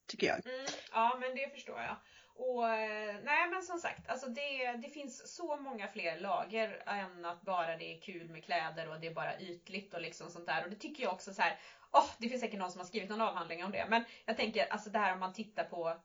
Tycker 0.07 0.27
jag. 0.27 0.45
Mm, 0.45 0.65
ja, 0.91 1.17
men 1.21 1.35
det 1.35 1.53
förstår 1.53 1.79
jag. 1.79 1.97
Och 2.41 2.69
eh, 2.69 3.15
nej 3.23 3.49
men 3.49 3.63
som 3.63 3.79
sagt, 3.79 4.09
alltså 4.09 4.27
det, 4.27 4.71
det 4.81 4.89
finns 4.89 5.35
så 5.35 5.55
många 5.55 5.87
fler 5.87 6.19
lager 6.19 6.83
än 6.85 7.25
att 7.25 7.41
bara 7.41 7.77
det 7.77 7.93
är 7.93 8.01
kul 8.01 8.29
med 8.29 8.43
kläder 8.43 8.89
och 8.89 8.99
det 8.99 9.07
är 9.07 9.13
bara 9.13 9.39
ytligt 9.39 9.93
och 9.93 10.01
liksom 10.01 10.29
sånt 10.29 10.45
där. 10.45 10.63
Och 10.63 10.69
det 10.69 10.75
tycker 10.75 11.03
jag 11.03 11.13
också 11.13 11.33
så 11.33 11.41
här, 11.41 11.59
oh, 11.91 12.09
det 12.17 12.29
finns 12.29 12.41
säkert 12.41 12.59
någon 12.59 12.71
som 12.71 12.79
har 12.79 12.85
skrivit 12.85 13.09
någon 13.09 13.21
avhandling 13.21 13.65
om 13.65 13.71
det. 13.71 13.85
Men 13.89 14.03
jag 14.25 14.37
tänker 14.37 14.67
alltså 14.69 14.89
det 14.89 14.99
här 14.99 15.13
om 15.13 15.19
man 15.19 15.33
tittar 15.33 15.63
på 15.63 16.01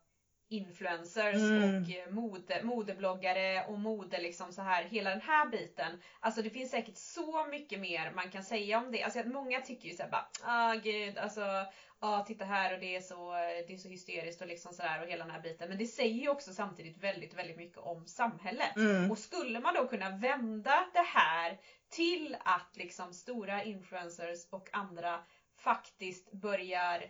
influencers 0.49 1.35
mm. 1.35 1.83
och 1.83 1.91
eh, 1.91 2.11
mode, 2.11 2.63
modebloggare 2.63 3.65
och 3.67 3.79
mode 3.79 4.21
liksom 4.21 4.53
så 4.53 4.63
här 4.63 4.85
hela 4.85 5.11
den 5.11 5.21
här 5.21 5.47
biten. 5.47 6.03
Alltså 6.21 6.43
det 6.43 6.51
finns 6.51 6.71
säkert 6.71 6.97
så 6.97 7.47
mycket 7.47 7.81
mer 7.81 8.13
man 8.15 8.31
kan 8.31 8.45
säga 8.45 8.79
om 8.79 8.93
det. 8.93 9.03
Alltså 9.03 9.23
många 9.25 9.61
tycker 9.61 9.89
ju 9.89 9.95
såhär 9.95 10.11
bara, 10.11 10.29
ah 10.43 10.75
gud 10.75 11.19
alltså 11.19 11.67
ja 12.01 12.25
titta 12.29 12.45
här 12.45 12.75
och 12.75 12.81
det 12.81 12.97
är 12.97 13.01
så, 13.01 13.33
det 13.67 13.75
är 13.75 13.77
så 13.77 13.89
hysteriskt 13.89 14.43
och 14.43 14.49
liksom 14.49 14.73
sådär 14.73 15.03
och 15.03 15.09
hela 15.09 15.25
den 15.25 15.35
här 15.35 15.43
biten. 15.43 15.69
Men 15.69 15.79
det 15.79 15.87
säger 15.87 16.21
ju 16.21 16.29
också 16.29 16.53
samtidigt 16.53 16.99
väldigt, 16.99 17.35
väldigt 17.35 17.57
mycket 17.57 17.79
om 17.79 18.07
samhället. 18.07 18.77
Mm. 18.77 19.11
Och 19.11 19.19
skulle 19.19 19.61
man 19.61 19.75
då 19.75 19.89
kunna 19.89 20.11
vända 20.11 20.87
det 20.93 21.07
här 21.07 21.59
till 21.89 22.37
att 22.41 22.77
liksom 22.77 23.13
stora 23.13 23.65
influencers 23.65 24.49
och 24.51 24.69
andra 24.73 25.25
faktiskt 25.57 26.33
börjar 26.33 27.05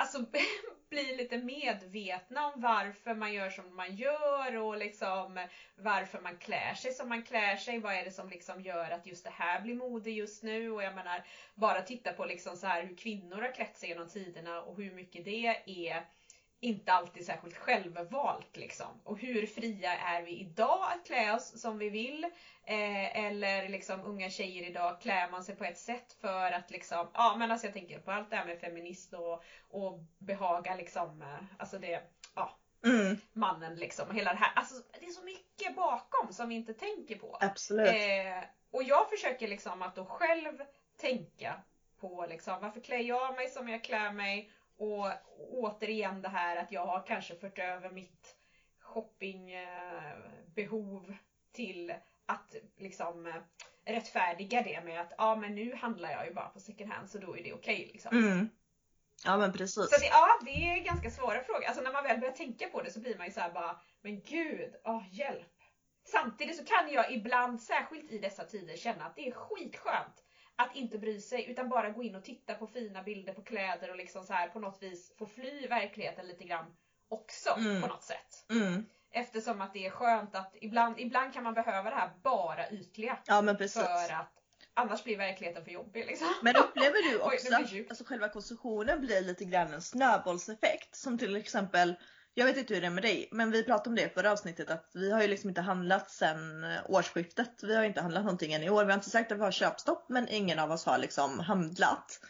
alltså 0.00 0.26
bli 0.90 1.12
lite 1.16 1.36
medvetna 1.36 2.46
om 2.46 2.60
varför 2.60 3.14
man 3.14 3.32
gör 3.32 3.50
som 3.50 3.76
man 3.76 3.94
gör 3.94 4.56
och 4.56 4.78
liksom 4.78 5.46
varför 5.74 6.18
man 6.18 6.36
klär 6.36 6.74
sig 6.74 6.92
som 6.92 7.08
man 7.08 7.22
klär 7.22 7.56
sig. 7.56 7.78
Vad 7.78 7.94
är 7.94 8.04
det 8.04 8.10
som 8.10 8.28
liksom 8.28 8.60
gör 8.60 8.90
att 8.90 9.06
just 9.06 9.24
det 9.24 9.30
här 9.30 9.60
blir 9.60 9.74
mode 9.74 10.10
just 10.10 10.42
nu? 10.42 10.70
Och 10.70 10.82
jag 10.82 10.94
menar, 10.94 11.22
bara 11.54 11.82
titta 11.82 12.12
på 12.12 12.24
liksom 12.24 12.56
så 12.56 12.66
här 12.66 12.82
hur 12.82 12.96
kvinnor 12.96 13.40
har 13.42 13.54
klätt 13.54 13.76
sig 13.76 13.88
genom 13.88 14.06
tiderna 14.08 14.62
och 14.62 14.76
hur 14.76 14.90
mycket 14.90 15.24
det 15.24 15.46
är 15.66 16.02
inte 16.60 16.92
alltid 16.92 17.26
särskilt 17.26 17.56
självvalt 17.56 18.56
liksom. 18.56 19.00
Och 19.04 19.18
hur 19.18 19.46
fria 19.46 19.98
är 19.98 20.22
vi 20.22 20.40
idag 20.40 20.92
att 20.92 21.06
klä 21.06 21.34
oss 21.34 21.60
som 21.60 21.78
vi 21.78 21.88
vill? 21.88 22.24
Eh, 22.64 23.24
eller 23.24 23.68
liksom 23.68 24.00
unga 24.04 24.30
tjejer 24.30 24.70
idag, 24.70 25.00
klär 25.00 25.30
man 25.30 25.44
sig 25.44 25.56
på 25.56 25.64
ett 25.64 25.78
sätt 25.78 26.12
för 26.20 26.52
att 26.52 26.70
liksom, 26.70 27.10
ja 27.14 27.36
men 27.38 27.50
alltså 27.50 27.66
jag 27.66 27.74
tänker 27.74 27.98
på 27.98 28.10
allt 28.10 28.30
det 28.30 28.36
här 28.36 28.46
med 28.46 28.60
feminist 28.60 29.14
och, 29.14 29.44
och 29.68 30.00
behaga 30.18 30.74
liksom, 30.74 31.22
eh, 31.22 31.44
alltså 31.58 31.78
det, 31.78 32.02
ja. 32.34 32.58
Mm, 32.84 33.16
Mannen 33.32 33.74
liksom, 33.74 34.14
hela 34.14 34.32
det 34.32 34.38
här. 34.38 34.52
Alltså 34.54 34.74
det 35.00 35.06
är 35.06 35.10
så 35.10 35.24
mycket 35.24 35.76
bakom 35.76 36.32
som 36.32 36.48
vi 36.48 36.54
inte 36.54 36.74
tänker 36.74 37.18
på. 37.18 37.38
absolut. 37.40 37.88
Eh, 37.88 38.48
och 38.70 38.82
jag 38.82 39.10
försöker 39.10 39.48
liksom 39.48 39.82
att 39.82 39.94
då 39.94 40.04
själv 40.04 40.62
tänka 40.96 41.54
på 42.00 42.26
liksom, 42.28 42.60
varför 42.60 42.80
klär 42.80 42.98
jag 42.98 43.36
mig 43.36 43.48
som 43.48 43.68
jag 43.68 43.84
klär 43.84 44.10
mig? 44.10 44.52
Och 44.78 45.06
återigen 45.50 46.22
det 46.22 46.28
här 46.28 46.56
att 46.56 46.72
jag 46.72 46.86
har 46.86 47.06
kanske 47.06 47.36
fört 47.36 47.58
över 47.58 47.90
mitt 47.90 48.36
shoppingbehov 48.80 51.14
till 51.52 51.94
att 52.26 52.54
liksom 52.76 53.26
eh, 53.26 53.34
rättfärdiga 53.84 54.62
det 54.62 54.80
med 54.84 55.00
att 55.00 55.12
ja 55.18 55.36
men 55.36 55.54
nu 55.54 55.74
handlar 55.74 56.10
jag 56.10 56.26
ju 56.26 56.34
bara 56.34 56.48
på 56.48 56.60
second 56.60 56.92
hand 56.92 57.10
så 57.10 57.18
då 57.18 57.36
är 57.36 57.42
det 57.42 57.52
okej 57.52 57.90
liksom. 57.92 58.16
Mm. 58.16 58.48
Ja 59.24 59.36
men 59.36 59.52
precis. 59.52 59.90
Så 59.90 60.00
det, 60.00 60.06
ja, 60.06 60.38
det 60.44 60.50
är 60.50 60.84
ganska 60.84 61.10
svåra 61.10 61.44
frågor. 61.44 61.64
Alltså 61.64 61.82
när 61.82 61.92
man 61.92 62.04
väl 62.04 62.20
börjar 62.20 62.34
tänka 62.34 62.68
på 62.68 62.82
det 62.82 62.90
så 62.90 63.00
blir 63.00 63.18
man 63.18 63.26
ju 63.26 63.32
så 63.32 63.40
här 63.40 63.52
bara, 63.52 63.80
men 64.02 64.20
gud, 64.20 64.74
åh 64.84 65.02
hjälp. 65.10 65.52
Samtidigt 66.04 66.56
så 66.56 66.64
kan 66.64 66.92
jag 66.92 67.12
ibland, 67.12 67.62
särskilt 67.62 68.10
i 68.10 68.18
dessa 68.18 68.44
tider, 68.44 68.76
känna 68.76 69.04
att 69.04 69.16
det 69.16 69.28
är 69.28 69.32
skitskönt 69.32 70.25
att 70.56 70.76
inte 70.76 70.98
bry 70.98 71.20
sig 71.20 71.50
utan 71.50 71.68
bara 71.68 71.90
gå 71.90 72.02
in 72.02 72.14
och 72.14 72.24
titta 72.24 72.54
på 72.54 72.66
fina 72.66 73.02
bilder 73.02 73.34
på 73.34 73.42
kläder 73.42 73.90
och 73.90 73.96
liksom 73.96 74.24
så 74.24 74.32
här 74.32 74.48
på 74.48 74.58
något 74.58 74.82
vis 74.82 75.14
få 75.18 75.26
fly 75.26 75.66
verkligheten 75.68 76.26
lite 76.26 76.44
grann 76.44 76.76
också 77.08 77.50
Mm. 77.58 77.82
på 77.82 77.88
något 77.88 78.02
sätt. 78.04 78.44
Mm. 78.50 78.84
Eftersom 79.10 79.60
att 79.60 79.72
det 79.72 79.86
är 79.86 79.90
skönt 79.90 80.34
att 80.34 80.54
ibland, 80.60 81.00
ibland 81.00 81.32
kan 81.32 81.42
man 81.42 81.54
behöva 81.54 81.90
det 81.90 81.96
här 81.96 82.10
bara 82.22 82.70
ytliga 82.70 83.18
Ja 83.26 83.42
men 83.42 83.56
precis. 83.56 83.82
för 83.82 84.12
att 84.14 84.32
annars 84.74 85.04
blir 85.04 85.16
verkligheten 85.16 85.64
för 85.64 85.70
jobbig 85.70 86.06
liksom. 86.06 86.28
Men 86.42 86.56
upplever 86.56 87.10
du 87.10 87.18
också 87.20 87.54
att 87.54 87.90
alltså, 87.90 88.04
själva 88.04 88.28
konsumtionen 88.28 89.00
blir 89.00 89.20
lite 89.22 89.44
grann 89.44 89.74
en 89.74 89.82
snöbollseffekt? 89.82 90.94
Som 90.96 91.18
till 91.18 91.36
exempel, 91.36 91.94
jag 92.38 92.46
vet 92.46 92.56
inte 92.56 92.74
hur 92.74 92.80
det 92.80 92.86
är 92.86 92.90
med 92.90 93.04
dig, 93.04 93.28
men 93.32 93.50
vi 93.50 93.64
pratade 93.64 93.88
om 93.88 93.94
det 93.94 94.14
förra 94.14 94.32
avsnittet 94.32 94.70
att 94.70 94.90
vi 94.94 95.10
har 95.10 95.22
ju 95.22 95.28
liksom 95.28 95.48
inte 95.48 95.60
handlat 95.60 96.10
sedan 96.10 96.64
eh, 96.64 96.80
årsskiftet. 96.88 97.62
Vi 97.62 97.76
har 97.76 97.84
inte 97.84 98.00
handlat 98.00 98.24
någonting 98.24 98.52
än 98.52 98.62
i 98.62 98.70
år. 98.70 98.84
Vi 98.84 98.90
har 98.90 98.98
inte 98.98 99.10
sagt 99.10 99.32
att 99.32 99.38
vi 99.38 99.42
har 99.42 99.50
köpstopp 99.50 100.08
men 100.08 100.28
ingen 100.28 100.58
av 100.58 100.70
oss 100.70 100.86
har 100.86 100.98
liksom 100.98 101.40
handlat. 101.40 102.20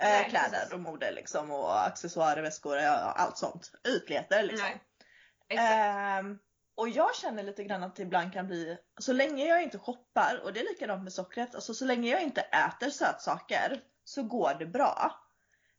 Eh, 0.00 0.28
kläder 0.28 0.50
precis. 0.50 0.72
och 0.72 0.80
mode 0.80 1.12
liksom 1.12 1.50
och 1.50 1.86
accessoarer, 1.86 2.42
väskor, 2.42 2.76
ja, 2.76 2.92
allt 2.92 3.38
sånt. 3.38 3.72
Ytligheter 3.88 4.42
liksom. 4.42 4.68
Nej. 5.48 5.58
Ehm, 5.58 6.38
och 6.74 6.88
jag 6.88 7.16
känner 7.16 7.42
lite 7.42 7.64
grann 7.64 7.82
att 7.82 7.96
det 7.96 8.02
ibland 8.02 8.32
kan 8.32 8.46
bli, 8.46 8.78
så 8.98 9.12
länge 9.12 9.46
jag 9.46 9.62
inte 9.62 9.78
shoppar, 9.78 10.40
och 10.44 10.52
det 10.52 10.60
är 10.60 10.64
likadant 10.64 11.02
med 11.02 11.12
sockret, 11.12 11.54
alltså 11.54 11.74
så 11.74 11.84
länge 11.84 12.10
jag 12.10 12.22
inte 12.22 12.40
äter 12.40 12.90
sötsaker 12.90 13.80
så 14.04 14.22
går 14.22 14.54
det 14.58 14.66
bra. 14.66 15.20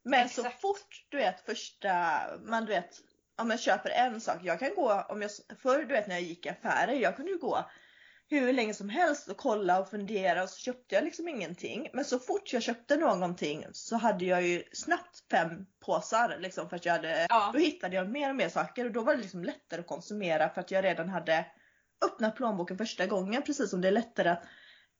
Men 0.02 0.28
så 0.28 0.40
Exakt. 0.40 0.60
fort 0.60 1.06
du 1.08 1.16
vet 1.16 1.40
första, 1.40 2.20
man 2.42 2.64
du 2.64 2.72
vet, 2.72 3.00
om 3.38 3.50
jag 3.50 3.60
köper 3.60 3.90
en 3.90 4.20
sak, 4.20 4.38
jag 4.42 4.58
kan 4.58 4.74
gå, 4.74 5.04
om 5.08 5.22
jag, 5.22 5.30
förr 5.62 5.78
du 5.78 5.86
vet 5.94 6.06
när 6.06 6.14
jag 6.14 6.24
gick 6.24 6.46
i 6.46 6.48
affärer, 6.48 6.92
jag 6.92 7.16
kunde 7.16 7.30
ju 7.30 7.38
gå 7.38 7.64
hur 8.30 8.52
länge 8.52 8.74
som 8.74 8.88
helst 8.88 9.28
och 9.28 9.36
kolla 9.36 9.80
och 9.80 9.90
fundera 9.90 10.42
och 10.42 10.48
så 10.48 10.58
köpte 10.58 10.94
jag 10.94 11.04
liksom 11.04 11.28
ingenting. 11.28 11.88
Men 11.92 12.04
så 12.04 12.18
fort 12.18 12.52
jag 12.52 12.62
köpte 12.62 12.96
någonting 12.96 13.66
så 13.72 13.96
hade 13.96 14.24
jag 14.24 14.42
ju 14.42 14.62
snabbt 14.72 15.24
fem 15.30 15.66
påsar 15.80 16.36
liksom 16.38 16.68
för 16.68 16.76
att 16.76 16.84
jag 16.84 16.92
hade 16.92 17.26
Ja. 17.28 17.50
då 17.52 17.58
hittade 17.58 17.96
jag 17.96 18.10
mer 18.10 18.30
och 18.30 18.36
mer 18.36 18.48
saker 18.48 18.84
och 18.84 18.92
då 18.92 19.02
var 19.02 19.14
det 19.14 19.22
liksom 19.22 19.44
lättare 19.44 19.80
att 19.80 19.86
konsumera 19.86 20.48
för 20.48 20.60
att 20.60 20.70
jag 20.70 20.84
redan 20.84 21.08
hade 21.08 21.46
öppnat 22.04 22.36
plånboken 22.36 22.78
första 22.78 23.06
gången. 23.06 23.42
Precis 23.42 23.70
som 23.70 23.80
det 23.80 23.88
är 23.88 23.92
lättare 23.92 24.28
att, 24.28 24.42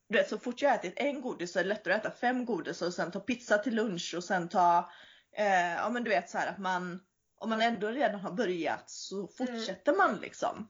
du 0.08 0.18
vet 0.18 0.28
så 0.28 0.38
fort 0.38 0.62
jag 0.62 0.74
ätit 0.74 0.94
en 0.96 1.20
godis 1.20 1.52
så 1.52 1.58
är 1.58 1.62
det 1.62 1.68
lättare 1.68 1.94
att 1.94 2.04
äta 2.06 2.16
fem 2.16 2.44
godis 2.44 2.82
och 2.82 2.94
sen 2.94 3.10
ta 3.10 3.20
pizza 3.20 3.58
till 3.58 3.74
lunch 3.74 4.14
och 4.16 4.24
sen 4.24 4.48
ta, 4.48 4.90
eh, 5.36 5.74
ja 5.74 5.90
men 5.90 6.04
du 6.04 6.10
vet 6.10 6.30
så 6.30 6.38
här 6.38 6.46
att 6.46 6.58
man, 6.58 7.00
om 7.40 7.50
man 7.50 7.60
ändå 7.60 7.88
redan 7.88 8.20
har 8.20 8.32
börjat 8.32 8.90
så 8.90 9.28
fortsätter 9.28 9.92
man 9.96 10.16
liksom. 10.16 10.68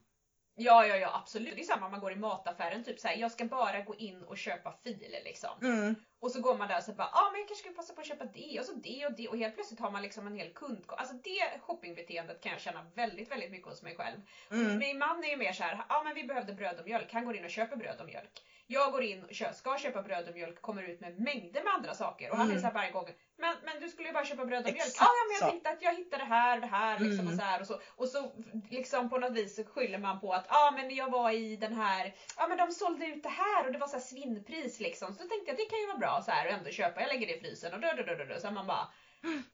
Ja, 0.60 0.86
ja, 0.86 0.96
ja 0.96 1.20
absolut. 1.22 1.54
Det 1.54 1.60
är 1.60 1.64
samma 1.64 1.86
om 1.86 1.92
man 1.92 2.00
går 2.00 2.12
i 2.12 2.16
mataffären, 2.16 2.84
typ 2.84 3.00
såhär, 3.00 3.16
jag 3.16 3.32
ska 3.32 3.44
bara 3.44 3.80
gå 3.80 3.94
in 3.94 4.22
och 4.22 4.38
köpa 4.38 4.72
filer 4.72 5.24
liksom. 5.24 5.50
Mm, 5.62 5.94
Och 6.20 6.30
så 6.30 6.40
går 6.40 6.58
man 6.58 6.68
där 6.68 6.76
och 6.78 6.82
så 6.84 6.92
bara, 6.92 7.10
ja 7.12 7.20
ah, 7.20 7.30
men 7.30 7.40
jag 7.40 7.48
kanske 7.48 7.64
ska 7.68 7.76
passa 7.76 7.94
på 7.94 8.00
att 8.00 8.06
köpa 8.06 8.24
det 8.24 8.60
och 8.60 8.66
så 8.66 8.72
det 8.72 9.06
och 9.06 9.12
det 9.16 9.28
och 9.28 9.38
helt 9.38 9.54
plötsligt 9.54 9.80
har 9.80 9.90
man 9.90 10.02
liksom 10.02 10.26
en 10.26 10.36
hel 10.36 10.52
kund. 10.52 10.84
Alltså 10.88 11.14
det 11.14 11.60
shoppingbeteendet 11.60 12.42
kan 12.42 12.52
jag 12.52 12.60
känna 12.60 12.86
väldigt, 12.94 13.30
väldigt 13.30 13.50
mycket 13.50 13.68
hos 13.68 13.82
mig 13.82 13.96
själv. 13.96 14.16
mm, 14.50 14.78
Min 14.78 14.98
man 14.98 15.24
är 15.24 15.28
ju 15.28 15.36
mer 15.36 15.52
så 15.52 15.62
här, 15.62 15.74
ja 15.76 15.84
ah, 15.88 16.02
men 16.04 16.14
vi 16.14 16.24
behövde 16.24 16.52
bröd 16.52 16.80
och 16.80 16.86
mjölk. 16.86 17.12
Han 17.12 17.24
går 17.24 17.36
in 17.36 17.44
och 17.44 17.50
köper 17.50 17.76
bröd 17.76 18.00
och 18.00 18.06
mjölk. 18.06 18.42
Jag 18.70 18.92
går 18.92 19.02
in 19.02 19.24
och 19.24 19.56
ska 19.56 19.78
köpa 19.78 20.02
bröd 20.02 20.28
och 20.28 20.34
mjölk, 20.34 20.62
kommer 20.62 20.82
ut 20.82 21.00
med 21.00 21.20
mängder 21.20 21.64
med 21.64 21.72
andra 21.74 21.94
saker. 21.94 22.30
Och 22.30 22.36
han 22.36 22.50
är 22.50 22.58
Mm. 22.58 22.74
varje 22.74 22.90
gång, 22.90 23.08
men, 23.38 23.56
men 23.64 23.80
du 23.80 23.88
skulle 23.88 24.08
ju 24.08 24.14
bara 24.14 24.24
köpa 24.24 24.44
bröd 24.44 24.66
och 24.66 24.72
mjölk. 24.72 24.86
Exakt 24.88 25.00
Ja, 25.00 25.08
men 25.28 25.32
jag 25.34 25.40
så. 25.40 25.50
tänkte 25.50 25.70
att 25.70 25.82
jag 25.82 25.94
hittade 25.94 26.22
det 26.22 26.28
här, 26.28 26.60
det 26.60 26.66
här 26.66 26.98
liksom 26.98 27.20
Mm. 27.20 27.32
och 27.32 27.38
så 27.40 27.44
här 27.44 27.60
och 27.60 27.66
så. 27.66 27.80
Och 27.96 28.08
så 28.08 28.32
liksom 28.70 29.10
på 29.10 29.18
något 29.18 29.32
vis 29.32 29.56
så 29.56 29.64
skyller 29.64 29.98
man 29.98 30.20
på 30.20 30.32
att 30.32 30.46
ja 30.48 30.68
ah, 30.68 30.70
men 30.70 30.94
jag 30.94 31.10
var 31.10 31.30
i 31.30 31.56
den 31.56 31.74
här, 31.74 32.14
ja 32.36 32.46
men 32.48 32.58
de 32.58 32.72
sålde 32.72 33.06
ut 33.06 33.22
det 33.22 33.28
här 33.28 33.66
och 33.66 33.72
det 33.72 33.78
var 33.78 33.86
så 33.86 33.92
här 33.96 34.00
svinnpris 34.00 34.80
liksom. 34.80 35.12
Så 35.12 35.18
tänkte 35.18 35.44
jag 35.50 35.56
det 35.56 35.64
kan 35.70 35.80
ju 35.80 35.86
vara 35.86 35.98
bra 35.98 36.22
så 36.24 36.30
här 36.30 36.46
och 36.46 36.52
ändå 36.52 36.70
köpa, 36.70 37.00
jag 37.00 37.08
lägger 37.08 37.26
det 37.26 37.36
i 37.36 37.40
frysen 37.40 37.74
och 37.74 37.80
dö, 37.80 37.92
dö, 37.92 38.02
dö, 38.02 38.24
dö. 38.24 38.40
Så 38.40 38.50
man 38.50 38.66
bara, 38.66 38.88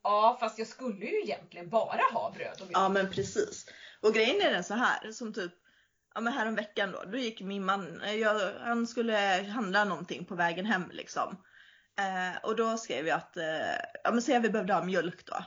ja 0.02 0.36
fast 0.40 0.58
jag 0.58 0.68
skulle 0.68 1.06
ju 1.06 1.20
egentligen 1.22 1.68
bara 1.68 2.02
ha 2.12 2.30
bröd 2.30 2.52
och 2.52 2.58
mjölk. 2.60 2.72
ja 2.76 2.88
men 2.88 3.10
precis. 3.10 3.66
Och 4.00 4.14
grejen 4.14 4.40
är 4.40 4.50
den 4.50 4.64
så 4.64 4.74
här 4.74 5.12
som 5.12 5.32
typ 5.34 5.52
Ja 6.14 6.20
men 6.20 6.32
härom 6.32 6.54
veckan 6.54 6.92
då, 6.92 7.04
då 7.04 7.18
gick 7.18 7.40
min 7.40 7.64
man, 7.64 8.00
eh, 8.00 8.14
jag, 8.14 8.52
han 8.60 8.86
skulle 8.86 9.46
handla 9.54 9.84
någonting 9.84 10.24
på 10.24 10.34
vägen 10.34 10.66
hem 10.66 10.90
liksom. 10.92 11.36
Eh, 11.98 12.44
och 12.44 12.56
då 12.56 12.76
skrev 12.76 13.06
jag 13.06 13.16
att, 13.16 13.36
eh, 13.36 13.76
ja 14.04 14.10
men 14.10 14.22
säg 14.22 14.36
att 14.36 14.44
vi 14.44 14.50
behövde 14.50 14.74
ha 14.74 14.84
mjölk 14.84 15.26
då. 15.26 15.44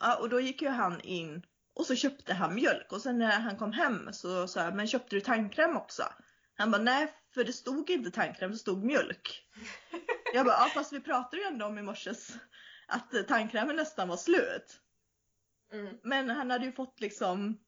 Ja, 0.00 0.16
och 0.16 0.28
då 0.28 0.40
gick 0.40 0.62
ju 0.62 0.68
han 0.68 1.00
in 1.00 1.42
och 1.74 1.86
så 1.86 1.94
köpte 1.94 2.34
han 2.34 2.54
mjölk 2.54 2.92
och 2.92 3.00
sen 3.00 3.18
när 3.18 3.40
han 3.40 3.56
kom 3.56 3.72
hem 3.72 4.12
så 4.12 4.48
sa 4.48 4.60
jag, 4.60 4.74
men 4.74 4.86
köpte 4.86 5.16
du 5.16 5.20
tandkräm 5.20 5.76
också? 5.76 6.02
Han 6.56 6.70
bara, 6.70 6.82
nej 6.82 7.12
för 7.34 7.44
det 7.44 7.52
stod 7.52 7.90
inte 7.90 8.10
tandkräm, 8.10 8.50
det 8.50 8.58
stod 8.58 8.84
mjölk. 8.84 9.48
Jag 10.34 10.46
bara, 10.46 10.56
ja 10.58 10.70
fast 10.74 10.92
vi 10.92 11.00
pratade 11.00 11.42
ju 11.42 11.48
ändå 11.48 11.66
om 11.66 11.78
i 11.78 11.82
morses 11.82 12.36
att 12.86 13.28
tandkrämen 13.28 13.76
nästan 13.76 14.08
var 14.08 14.16
slut. 14.16 14.80
Mm. 15.72 15.98
Men 16.02 16.30
han 16.30 16.50
hade 16.50 16.64
ju 16.64 16.72
fått 16.72 17.00
liksom, 17.00 17.58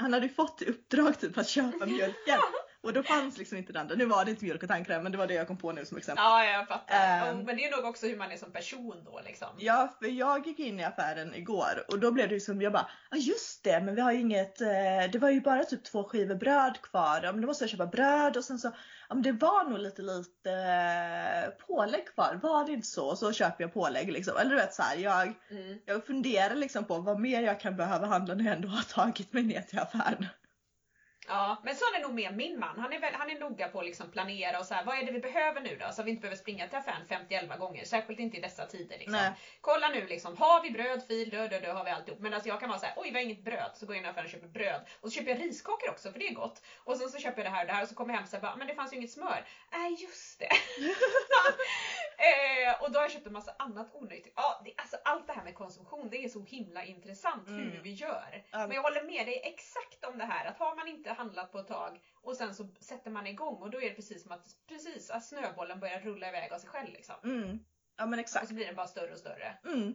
han 0.00 0.12
hade 0.12 0.26
ju 0.26 0.32
fått 0.32 0.62
i 0.62 0.64
uppdrag 0.64 1.20
typ 1.20 1.38
att 1.38 1.48
köpa 1.48 1.86
mjölken. 1.86 2.38
Och 2.82 2.92
då 2.92 3.02
fanns 3.02 3.38
liksom 3.38 3.58
inte 3.58 3.72
den 3.72 3.88
där. 3.88 3.96
Nu 3.96 4.04
var 4.06 4.24
det 4.24 4.30
inte 4.30 4.44
mjölk 4.44 4.62
och 4.62 4.68
tandkräm 4.68 5.02
men 5.02 5.12
det 5.12 5.18
var 5.18 5.26
det 5.26 5.34
jag 5.34 5.46
kom 5.46 5.56
på 5.56 5.72
nu 5.72 5.84
som 5.84 5.96
exempel. 5.96 6.24
Ja, 6.24 6.44
jag 6.44 6.68
fattar. 6.68 7.30
Och- 7.30 7.36
men 7.36 7.56
det 7.56 7.64
är 7.64 7.76
nog 7.76 7.84
också 7.90 8.06
hur 8.06 8.16
man 8.16 8.32
är 8.32 8.36
som 8.36 8.52
person 8.52 9.02
då 9.04 9.20
liksom. 9.24 9.48
Ja, 9.58 9.94
för 9.98 10.06
jag 10.08 10.46
gick 10.46 10.58
in 10.58 10.80
i 10.80 10.84
affären 10.84 11.34
igår 11.34 11.84
och 11.88 11.98
då 11.98 12.10
blev 12.12 12.28
det 12.28 12.34
liksom, 12.34 12.62
jag 12.62 12.72
bara, 12.72 12.90
ja 13.10 13.16
just 13.16 13.64
det, 13.64 13.80
men 13.80 13.94
vi 13.94 14.00
har 14.00 14.12
ju 14.12 14.20
inget, 14.20 14.60
eh, 14.60 14.68
det 15.12 15.18
var 15.18 15.30
ju 15.30 15.40
bara 15.40 15.64
typ 15.64 15.84
två 15.84 16.04
skivor 16.04 16.34
bröd 16.34 16.80
kvar, 16.82 17.20
ja 17.22 17.32
men 17.32 17.40
då 17.40 17.46
måste 17.46 17.64
jag 17.64 17.70
köpa 17.70 17.86
bröd 17.86 18.36
och 18.36 18.44
sen 18.44 18.58
så, 18.58 18.68
ja 19.08 19.14
men 19.14 19.22
det 19.22 19.32
var 19.32 19.64
nog 19.64 19.78
lite 19.78 20.02
lite 20.02 20.50
eh, 20.52 21.66
pålägg 21.66 22.06
kvar, 22.14 22.38
var 22.42 22.64
det 22.66 22.72
inte 22.72 22.86
så? 22.88 23.06
Och 23.10 23.18
så 23.18 23.32
köper 23.32 23.64
jag 23.64 23.74
pålägg 23.74 24.12
liksom. 24.12 24.36
Eller 24.36 24.50
du 24.50 24.56
vet 24.56 24.74
så 24.74 24.82
här, 24.82 24.96
jag, 24.96 25.32
Mm. 25.50 25.78
jag 25.86 26.06
funderar 26.06 26.54
liksom 26.54 26.84
på 26.84 26.98
vad 26.98 27.20
mer 27.20 27.42
jag 27.42 27.60
kan 27.60 27.76
behöva 27.76 28.06
handla 28.06 28.34
när 28.34 28.44
jag 28.44 28.54
ändå 28.54 28.68
har 28.68 28.82
tagit 28.82 29.32
mig 29.32 29.42
ner 29.42 29.60
till 29.62 29.78
affären. 29.78 30.26
Ja, 31.30 31.56
men 31.64 31.76
så 31.76 31.84
är 31.84 31.98
det 31.98 32.06
nog 32.06 32.14
med 32.14 32.36
min 32.36 32.58
man. 32.58 32.78
Han 32.78 32.92
är, 32.92 33.00
väl, 33.00 33.14
han 33.14 33.30
är 33.30 33.40
noga 33.40 33.68
på 33.68 33.78
att 33.78 33.84
liksom 33.84 34.10
planera 34.10 34.58
och 34.58 34.66
så 34.66 34.74
här, 34.74 34.84
vad 34.84 34.98
är 34.98 35.04
det 35.04 35.12
vi 35.12 35.20
behöver 35.20 35.60
nu 35.60 35.76
då? 35.76 35.92
Så 35.92 36.02
vi 36.02 36.10
inte 36.10 36.20
behöver 36.20 36.36
springa 36.36 36.68
till 36.68 36.78
affären 36.78 37.06
50-11 37.08 37.58
gånger, 37.58 37.84
särskilt 37.84 38.20
inte 38.20 38.36
i 38.36 38.40
dessa 38.40 38.66
tider. 38.66 38.98
Liksom. 38.98 39.12
Nej. 39.12 39.32
Kolla 39.60 39.88
nu 39.88 40.06
liksom, 40.06 40.36
har 40.36 40.62
vi 40.62 40.70
bröd, 40.70 41.02
fil, 41.08 41.30
dö, 41.30 41.48
dö, 41.48 41.60
dö, 41.60 41.72
har 41.72 41.84
vi 41.84 41.90
alltihop. 41.90 42.20
Men 42.20 42.34
alltså 42.34 42.48
jag 42.48 42.60
kan 42.60 42.68
vara 42.68 42.78
så 42.78 42.86
här, 42.86 42.94
oj 42.96 43.10
vi 43.10 43.14
har 43.14 43.24
inget 43.24 43.44
bröd. 43.44 43.70
Så 43.74 43.86
går 43.86 43.96
jag 43.96 44.00
in 44.00 44.06
i 44.06 44.08
affären 44.08 44.24
och 44.24 44.30
köper 44.30 44.48
bröd. 44.48 44.80
Och 45.00 45.12
så 45.12 45.14
köper 45.18 45.30
jag 45.30 45.40
riskakor 45.40 45.90
också, 45.90 46.12
för 46.12 46.18
det 46.18 46.28
är 46.28 46.34
gott. 46.34 46.62
Och 46.76 46.96
sen 46.96 47.08
så 47.08 47.18
köper 47.18 47.42
jag 47.42 47.52
det 47.52 47.56
här 47.56 47.62
och 47.62 47.66
det 47.66 47.72
här 47.72 47.82
och 47.82 47.88
så 47.88 47.94
kommer 47.94 48.12
jag 48.12 48.16
hem 48.16 48.24
och 48.24 48.30
säger 48.30 48.42
bara, 48.42 48.56
men 48.56 48.66
det 48.66 48.74
fanns 48.74 48.92
ju 48.92 48.96
inget 48.96 49.10
smör. 49.10 49.44
Nej 49.72 49.96
just 50.02 50.38
det. 50.38 50.48
eh, 52.20 52.82
och 52.82 52.92
då 52.92 52.98
har 52.98 53.04
jag 53.04 53.12
köpt 53.12 53.26
en 53.26 53.32
massa 53.32 53.54
annat 53.58 53.94
onyttigt. 53.94 54.32
Ja, 54.36 54.62
det, 54.64 54.74
alltså, 54.76 54.96
allt 55.04 55.26
det 55.26 55.32
här 55.32 55.44
med 55.44 55.54
konsumtion, 55.54 56.10
det 56.10 56.24
är 56.24 56.28
så 56.28 56.42
himla 56.44 56.84
intressant 56.84 57.48
hur 57.48 57.60
Mm. 57.70 57.82
vi 57.82 57.92
gör. 57.92 58.44
Ja. 58.50 58.58
Men 58.58 58.70
jag 58.76 58.82
håller 58.82 59.02
med 59.02 59.26
dig 59.26 59.40
exakt 59.44 60.04
om 60.04 60.18
det 60.18 60.24
här 60.24 60.44
att 60.46 60.58
har 60.58 60.76
man 60.76 60.88
inte 60.88 61.12
handlat 61.12 61.52
på 61.52 61.58
ett 61.58 61.68
tag 61.68 62.00
och 62.22 62.36
sen 62.36 62.54
så 62.54 62.68
sätter 62.80 63.10
man 63.10 63.26
igång 63.26 63.62
och 63.62 63.70
då 63.70 63.82
är 63.82 63.88
det 63.88 63.94
precis 63.96 64.22
som 64.22 64.32
att, 64.32 64.46
precis, 64.68 65.10
att 65.10 65.24
snöbollen 65.24 65.80
börjar 65.80 66.00
rulla 66.00 66.28
iväg 66.28 66.52
av 66.52 66.58
sig 66.58 66.68
själv 66.68 66.92
liksom. 66.92 67.14
Mm. 67.24 67.58
Ja 67.96 68.06
men 68.06 68.18
Och 68.18 68.20
exakt. 68.24 68.48
så 68.48 68.54
blir 68.54 68.66
den 68.66 68.76
bara 68.76 68.86
större 68.88 69.12
och 69.12 69.18
större. 69.18 69.58
Mm. 69.64 69.94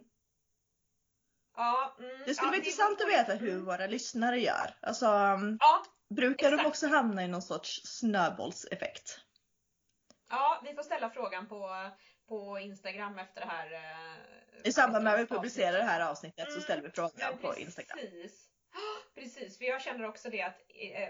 Ja, 1.56 1.96
mm, 1.98 2.10
Det 2.26 2.34
skulle 2.34 2.46
ja, 2.46 2.50
vara 2.50 2.56
intressant 2.56 3.00
att 3.00 3.08
veta 3.08 3.34
hur 3.34 3.60
våra 3.60 3.86
lyssnare 3.86 4.38
gör. 4.40 4.74
Alltså, 4.82 5.06
um, 5.06 5.56
Ja, 5.60 5.82
brukar 6.14 6.50
de 6.50 6.54
exakt. 6.54 6.68
också 6.68 6.86
hamna 6.86 7.24
i 7.24 7.28
någon 7.28 7.42
sorts 7.42 7.80
snöbollseffekt? 7.84 9.20
ja, 10.30 10.60
vi 10.64 10.74
får 10.74 10.82
ställa 10.82 11.10
frågan 11.10 11.46
på, 11.48 11.90
på 12.28 12.58
Instagram 12.58 13.18
efter 13.18 13.40
det 13.40 13.46
här. 13.46 13.72
eh, 13.72 14.68
I 14.68 14.72
samband 14.72 15.04
med 15.04 15.14
att 15.14 15.20
vi 15.20 15.26
publicerar 15.26 15.78
det 15.78 15.84
här 15.84 16.10
avsnittet 16.10 16.52
så 16.52 16.60
ställer 16.60 16.82
vi 16.82 16.90
frågan 16.90 17.10
Mm, 17.28 17.38
på 17.38 17.48
precis. 17.48 17.64
Instagram. 17.64 17.98
Precis, 19.14 19.58
för 19.58 19.64
jag 19.64 19.82
känner 19.82 20.04
också 20.04 20.30
det 20.30 20.42
att 20.42 20.60
eh, 20.68 21.08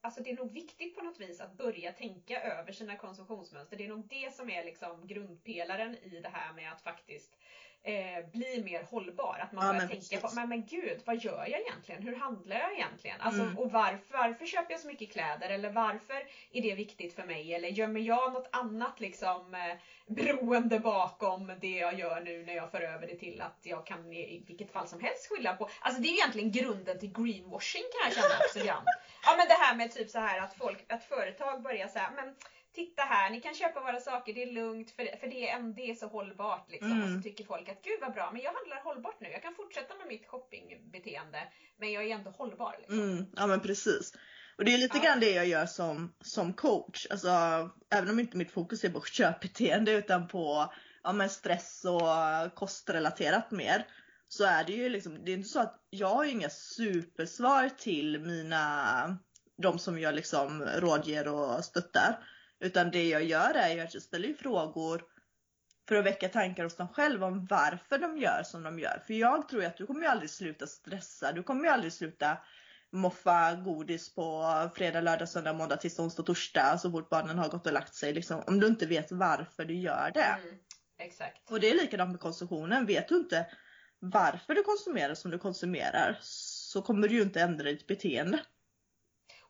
Alltså 0.00 0.22
det 0.22 0.30
är 0.30 0.36
nog 0.36 0.52
viktigt 0.52 0.96
på 0.96 1.02
något 1.02 1.20
vis 1.20 1.40
att 1.40 1.56
börja 1.56 1.92
tänka 1.92 2.42
över 2.42 2.72
sina 2.72 2.96
konsumtionsmönster. 2.96 3.76
Det 3.76 3.84
är 3.84 3.88
nog 3.88 4.08
det 4.08 4.34
som 4.34 4.50
är 4.50 4.64
liksom 4.64 5.06
grundpelaren 5.06 5.96
i 5.96 6.20
det 6.20 6.28
här 6.28 6.52
med 6.52 6.72
att 6.72 6.82
faktiskt 6.82 7.38
eh, 7.88 8.24
bli 8.32 8.62
mer 8.64 8.82
hållbar. 8.90 9.38
Att 9.42 9.52
man 9.52 9.66
Ja, 9.66 9.72
börjar 9.72 9.88
tänka 9.88 10.28
på, 10.28 10.34
men, 10.34 10.48
men 10.48 10.66
gud, 10.66 11.00
vad 11.04 11.16
gör 11.24 11.46
jag 11.50 11.60
egentligen? 11.60 12.02
Hur 12.02 12.16
handlar 12.16 12.56
jag 12.56 12.72
egentligen? 12.72 13.20
Alltså, 13.20 13.42
Mm. 13.42 13.58
Och 13.58 13.72
varför, 13.72 14.12
varför 14.12 14.46
köper 14.46 14.72
jag 14.72 14.80
så 14.80 14.86
mycket 14.86 15.12
kläder? 15.12 15.50
Eller 15.50 15.70
varför 15.70 16.26
är 16.52 16.62
det 16.62 16.74
viktigt 16.74 17.14
för 17.14 17.24
mig? 17.24 17.54
Eller 17.54 17.68
gömmer 17.68 18.00
jag 18.00 18.32
något 18.32 18.48
annat 18.52 19.00
liksom 19.00 19.54
eh, 19.54 19.76
beroende 20.06 20.78
bakom 20.78 21.52
det 21.60 21.76
jag 21.76 21.98
gör 21.98 22.20
nu 22.20 22.44
när 22.46 22.54
jag 22.54 22.70
för 22.70 22.80
över 22.80 23.06
det 23.06 23.14
till 23.16 23.40
att 23.40 23.58
jag 23.62 23.86
kan 23.86 24.12
i 24.12 24.44
vilket 24.46 24.72
fall 24.72 24.88
som 24.88 25.00
helst 25.00 25.28
skylla 25.28 25.56
på. 25.56 25.68
Alltså 25.80 26.02
det 26.02 26.08
är 26.08 26.12
egentligen 26.12 26.52
grunden 26.52 26.98
till 26.98 27.12
greenwashing 27.12 27.82
kan 27.92 28.10
jag 28.10 28.14
känna 28.14 28.38
också. 28.44 28.58
Ja 29.24 29.34
men 29.36 29.48
det 29.48 29.54
här 29.54 29.74
med 29.76 29.92
typ 29.94 30.10
så 30.10 30.18
här 30.18 30.40
att 30.40 30.54
folk, 30.54 30.84
att 30.88 31.04
företag 31.04 31.62
börjar 31.62 31.88
säga 31.88 32.10
men 32.16 32.34
titta 32.78 33.02
här, 33.02 33.30
ni 33.30 33.40
kan 33.40 33.54
köpa 33.54 33.80
våra 33.80 34.00
saker, 34.00 34.34
det 34.34 34.42
är 34.42 34.52
lugnt 34.52 34.90
för, 34.90 35.04
för 35.20 35.26
det, 35.26 35.48
är, 35.48 35.62
det 35.76 35.90
är 35.90 35.94
så 35.94 36.06
hållbart 36.06 36.70
liksom. 36.70 36.92
Mm. 36.92 37.04
Och 37.04 37.10
så 37.10 37.22
tycker 37.22 37.44
folk 37.44 37.68
att 37.68 37.82
gud 37.82 37.98
vad 38.00 38.12
bra, 38.12 38.30
men 38.32 38.42
jag 38.42 38.52
handlar 38.52 38.80
hållbart 38.84 39.20
nu. 39.20 39.28
Jag 39.28 39.42
kan 39.42 39.54
fortsätta 39.54 39.94
med 39.94 40.06
mitt 40.08 40.26
shoppingbeteende 40.26 41.40
men 41.78 41.92
jag 41.92 42.04
är 42.04 42.14
ändå 42.14 42.30
hållbar. 42.30 42.76
Liksom. 42.78 43.00
Mm, 43.00 43.26
ja 43.36 43.46
men 43.46 43.60
precis. 43.60 44.12
Och 44.58 44.64
det 44.64 44.74
är 44.74 44.78
lite 44.78 44.98
Ja. 44.98 45.04
grann 45.04 45.20
det 45.20 45.30
jag 45.30 45.46
gör 45.46 45.66
som, 45.66 46.14
som 46.20 46.52
coach. 46.52 47.06
Alltså, 47.10 47.28
även 47.90 48.10
om 48.10 48.18
inte 48.20 48.36
mitt 48.36 48.50
fokus 48.50 48.84
är 48.84 48.90
på 48.90 49.00
köpbeteende 49.12 49.92
utan 49.92 50.28
på 50.28 50.72
ja, 51.02 51.12
men 51.12 51.30
stress 51.30 51.84
och 51.84 52.54
kostrelaterat 52.54 53.50
mer. 53.50 53.86
Så 54.28 54.44
är 54.44 54.64
det 54.64 54.72
ju 54.72 54.88
liksom, 54.88 55.24
det 55.24 55.32
är 55.32 55.36
inte 55.36 55.48
så 55.48 55.60
att 55.60 55.76
jag 55.90 56.08
har 56.08 56.24
inga 56.24 56.50
supersvar 56.50 57.68
till 57.78 58.20
mina, 58.20 59.18
de 59.62 59.78
som 59.78 59.98
jag 59.98 60.14
liksom 60.14 60.62
rådger 60.64 61.28
och 61.28 61.64
stöttar. 61.64 62.18
Utan 62.60 62.90
det 62.90 63.08
jag 63.08 63.24
gör 63.24 63.54
är 63.54 63.74
ju 63.74 63.80
att 63.80 63.94
jag 63.94 64.02
ställer 64.02 64.34
frågor 64.34 65.04
för 65.88 65.94
att 65.94 66.04
väcka 66.04 66.28
tankar 66.28 66.64
hos 66.64 66.76
dem 66.76 66.88
själva 66.88 67.26
om 67.26 67.46
varför 67.46 67.98
de 67.98 68.18
gör 68.18 68.42
som 68.42 68.62
de 68.62 68.78
gör. 68.78 69.02
För 69.06 69.14
jag 69.14 69.48
tror 69.48 69.64
att 69.64 69.76
du 69.76 69.86
kommer 69.86 70.00
ju 70.00 70.06
aldrig 70.06 70.30
sluta 70.30 70.66
stressa. 70.66 71.32
Du 71.32 71.42
kommer 71.42 71.64
ju 71.64 71.70
aldrig 71.70 71.92
sluta 71.92 72.38
moffa 72.92 73.54
godis 73.54 74.14
på 74.14 74.44
fredag, 74.74 75.00
lördag, 75.00 75.28
söndag, 75.28 75.52
måndag, 75.52 75.76
tisdag, 75.76 76.02
onsdag, 76.02 76.22
torsdag 76.22 76.78
så 76.78 76.90
fort 76.90 77.10
barnen 77.10 77.38
har 77.38 77.48
gått 77.48 77.66
och 77.66 77.72
lagt 77.72 77.94
sig. 77.94 78.12
Liksom, 78.12 78.42
om 78.46 78.60
du 78.60 78.66
inte 78.66 78.86
vet 78.86 79.12
varför 79.12 79.64
du 79.64 79.74
gör 79.74 80.10
det. 80.14 80.20
Mm, 80.42 80.58
exakt. 80.98 81.50
Och 81.50 81.60
det 81.60 81.70
är 81.70 81.74
likadant 81.74 82.10
med 82.10 82.20
konsumtionen. 82.20 82.86
Vet 82.86 83.08
du 83.08 83.16
inte 83.16 83.46
varför 83.98 84.54
du 84.54 84.62
konsumerar 84.62 85.14
som 85.14 85.30
du 85.30 85.38
konsumerar 85.38 86.18
så 86.20 86.82
kommer 86.82 87.08
du 87.08 87.14
ju 87.14 87.22
inte 87.22 87.40
ändra 87.40 87.64
ditt 87.64 87.86
beteende. 87.86 88.40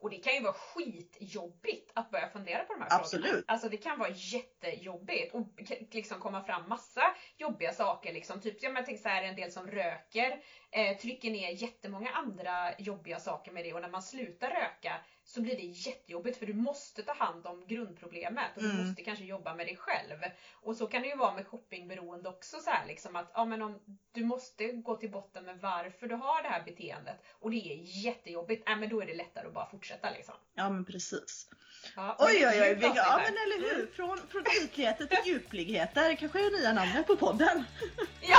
Och 0.01 0.11
det 0.11 0.17
kan 0.17 0.35
ju 0.35 0.41
vara 0.41 0.53
skitjobbigt 0.53 1.93
att 1.95 2.11
börja 2.11 2.29
fundera 2.29 2.65
på 2.65 2.73
de 2.73 2.83
här 2.83 3.01
Absolut. 3.01 3.27
frågorna. 3.27 3.45
Alltså 3.47 3.69
det 3.69 3.77
kan 3.77 3.99
vara 3.99 4.11
jättejobbigt 4.11 5.35
och 5.35 5.49
liksom 5.91 6.21
komma 6.21 6.45
fram 6.45 6.69
massa 6.69 7.03
jobbiga 7.37 7.73
saker. 7.73 8.13
Liksom. 8.13 8.41
Typ, 8.41 8.63
jag 8.63 8.87
tänker 8.87 9.03
så 9.03 9.09
här, 9.09 9.23
en 9.23 9.37
del 9.37 9.53
som 9.53 9.67
röker 9.67 10.43
eh, 10.71 10.97
trycker 10.97 11.31
ner 11.31 11.51
jättemånga 11.51 12.11
andra 12.11 12.79
jobbiga 12.79 13.19
saker 13.19 13.53
med 13.53 13.65
det 13.65 13.73
och 13.73 13.83
när 13.83 13.91
man 13.91 14.03
slutar 14.03 14.51
röka 14.51 15.01
så 15.31 15.41
blir 15.41 15.57
det 15.57 15.62
jättejobbigt 15.62 16.38
för 16.38 16.47
du 16.47 16.55
måste 16.55 17.03
ta 17.03 17.12
hand 17.14 17.47
om 17.47 17.67
grundproblemet 17.67 18.57
och 18.57 18.62
du 18.62 18.71
Mm. 18.71 18.87
måste 18.87 19.03
kanske 19.03 19.25
jobba 19.25 19.55
med 19.55 19.67
dig 19.67 19.77
själv. 19.77 20.17
Och 20.53 20.77
så 20.77 20.87
kan 20.87 21.03
det 21.03 21.09
ju 21.09 21.17
vara 21.17 21.35
med 21.35 21.47
shoppingberoende 21.47 22.29
också 22.29 22.61
så 22.61 22.71
här 22.71 22.87
liksom 22.87 23.17
att 23.17 23.31
ja, 23.35 23.45
men 23.45 23.62
om 23.62 23.79
du 24.12 24.25
måste 24.25 24.67
gå 24.73 24.97
till 24.97 25.11
botten 25.11 25.45
med 25.45 25.59
varför 25.61 26.07
du 26.09 26.14
har 26.14 26.43
det 26.43 26.49
här 26.49 26.62
beteendet 26.64 27.17
och 27.41 27.51
det 27.51 27.57
är 27.57 28.05
jättejobbigt, 28.05 28.62
ja, 28.67 28.77
men 28.77 28.88
då 28.88 29.03
är 29.03 29.07
det 29.07 29.14
lättare 29.14 29.47
att 29.47 29.55
bara 29.55 29.71
fortsätta 29.71 30.11
liksom. 30.11 30.35
Ja 30.55 30.69
men 30.71 30.85
precis. 30.85 31.49
Ja, 31.97 32.17
men 32.19 32.29
Oj 32.29 32.47
oj 32.47 32.61
oj, 32.62 32.75
vilka, 32.75 32.95
ja 32.97 33.17
men 33.25 33.35
eller 33.45 33.69
hur. 33.77 33.87
Från, 33.87 34.19
från 34.29 34.45
ytligheter 34.62 35.07
till 35.07 35.33
djupligheter. 35.33 36.14
Kanske 36.17 36.38
är 36.47 36.61
nya 36.61 36.73
namnet 36.73 37.07
på 37.07 37.17
podden. 37.17 37.64
Ja, 38.21 38.38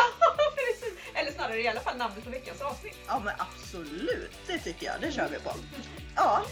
precis! 0.56 0.94
Eller 1.14 1.32
snarare 1.32 1.62
i 1.62 1.68
alla 1.68 1.80
fall 1.80 1.98
namnet 1.98 2.24
på 2.24 2.30
veckans 2.30 2.62
avsnitt. 2.62 2.98
Ja 3.08 3.20
men 3.26 3.34
absolut, 3.38 4.32
det 4.48 4.58
tycker 4.60 4.86
jag. 4.86 5.02
Det 5.02 5.12
kör 5.12 5.30
vi 5.30 5.40
på. 5.40 5.52
Ja, 6.16 6.46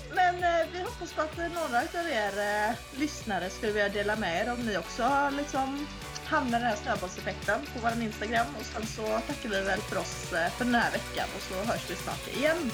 hoppas 0.88 1.14
på 1.14 1.22
att 1.22 1.38
några 1.38 1.80
av 1.80 2.10
er 2.12 2.68
eh, 2.70 3.00
lyssnare 3.00 3.50
skulle 3.50 3.72
vilja 3.72 3.90
dela 3.90 4.16
med 4.16 4.48
er 4.48 4.54
om 4.54 4.66
ni 4.66 4.78
också 4.78 5.04
har 5.04 5.32
liksom 5.32 5.88
hamnar 6.26 6.60
i 6.60 6.62
den 6.62 6.70
här 6.70 6.76
snöbollseffekten 6.76 7.60
på 7.74 7.80
vår 7.80 8.04
Instagram 8.04 8.48
och 8.60 8.66
sen 8.66 8.86
så 8.86 9.02
tackar 9.02 9.50
vi 9.50 9.62
väl 9.62 9.82
för 9.82 9.98
oss 9.98 10.34
eh, 10.34 10.52
för 10.52 10.66
den 10.66 10.76
här 10.76 10.92
veckan 10.92 11.28
och 11.36 11.42
så 11.42 11.72
hörs 11.72 11.90
vi 11.90 11.96
snart 11.96 12.28
igen. 12.28 12.72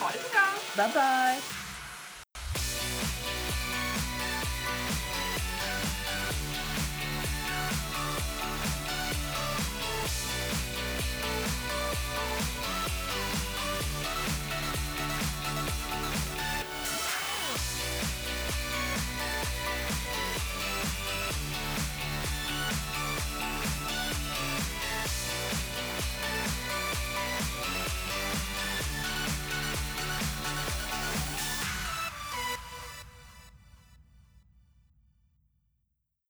Ha 0.00 0.10
det 0.10 0.18
så 0.18 0.28
bra! 0.32 0.84
Bye 0.84 0.92
bye! 0.92 1.63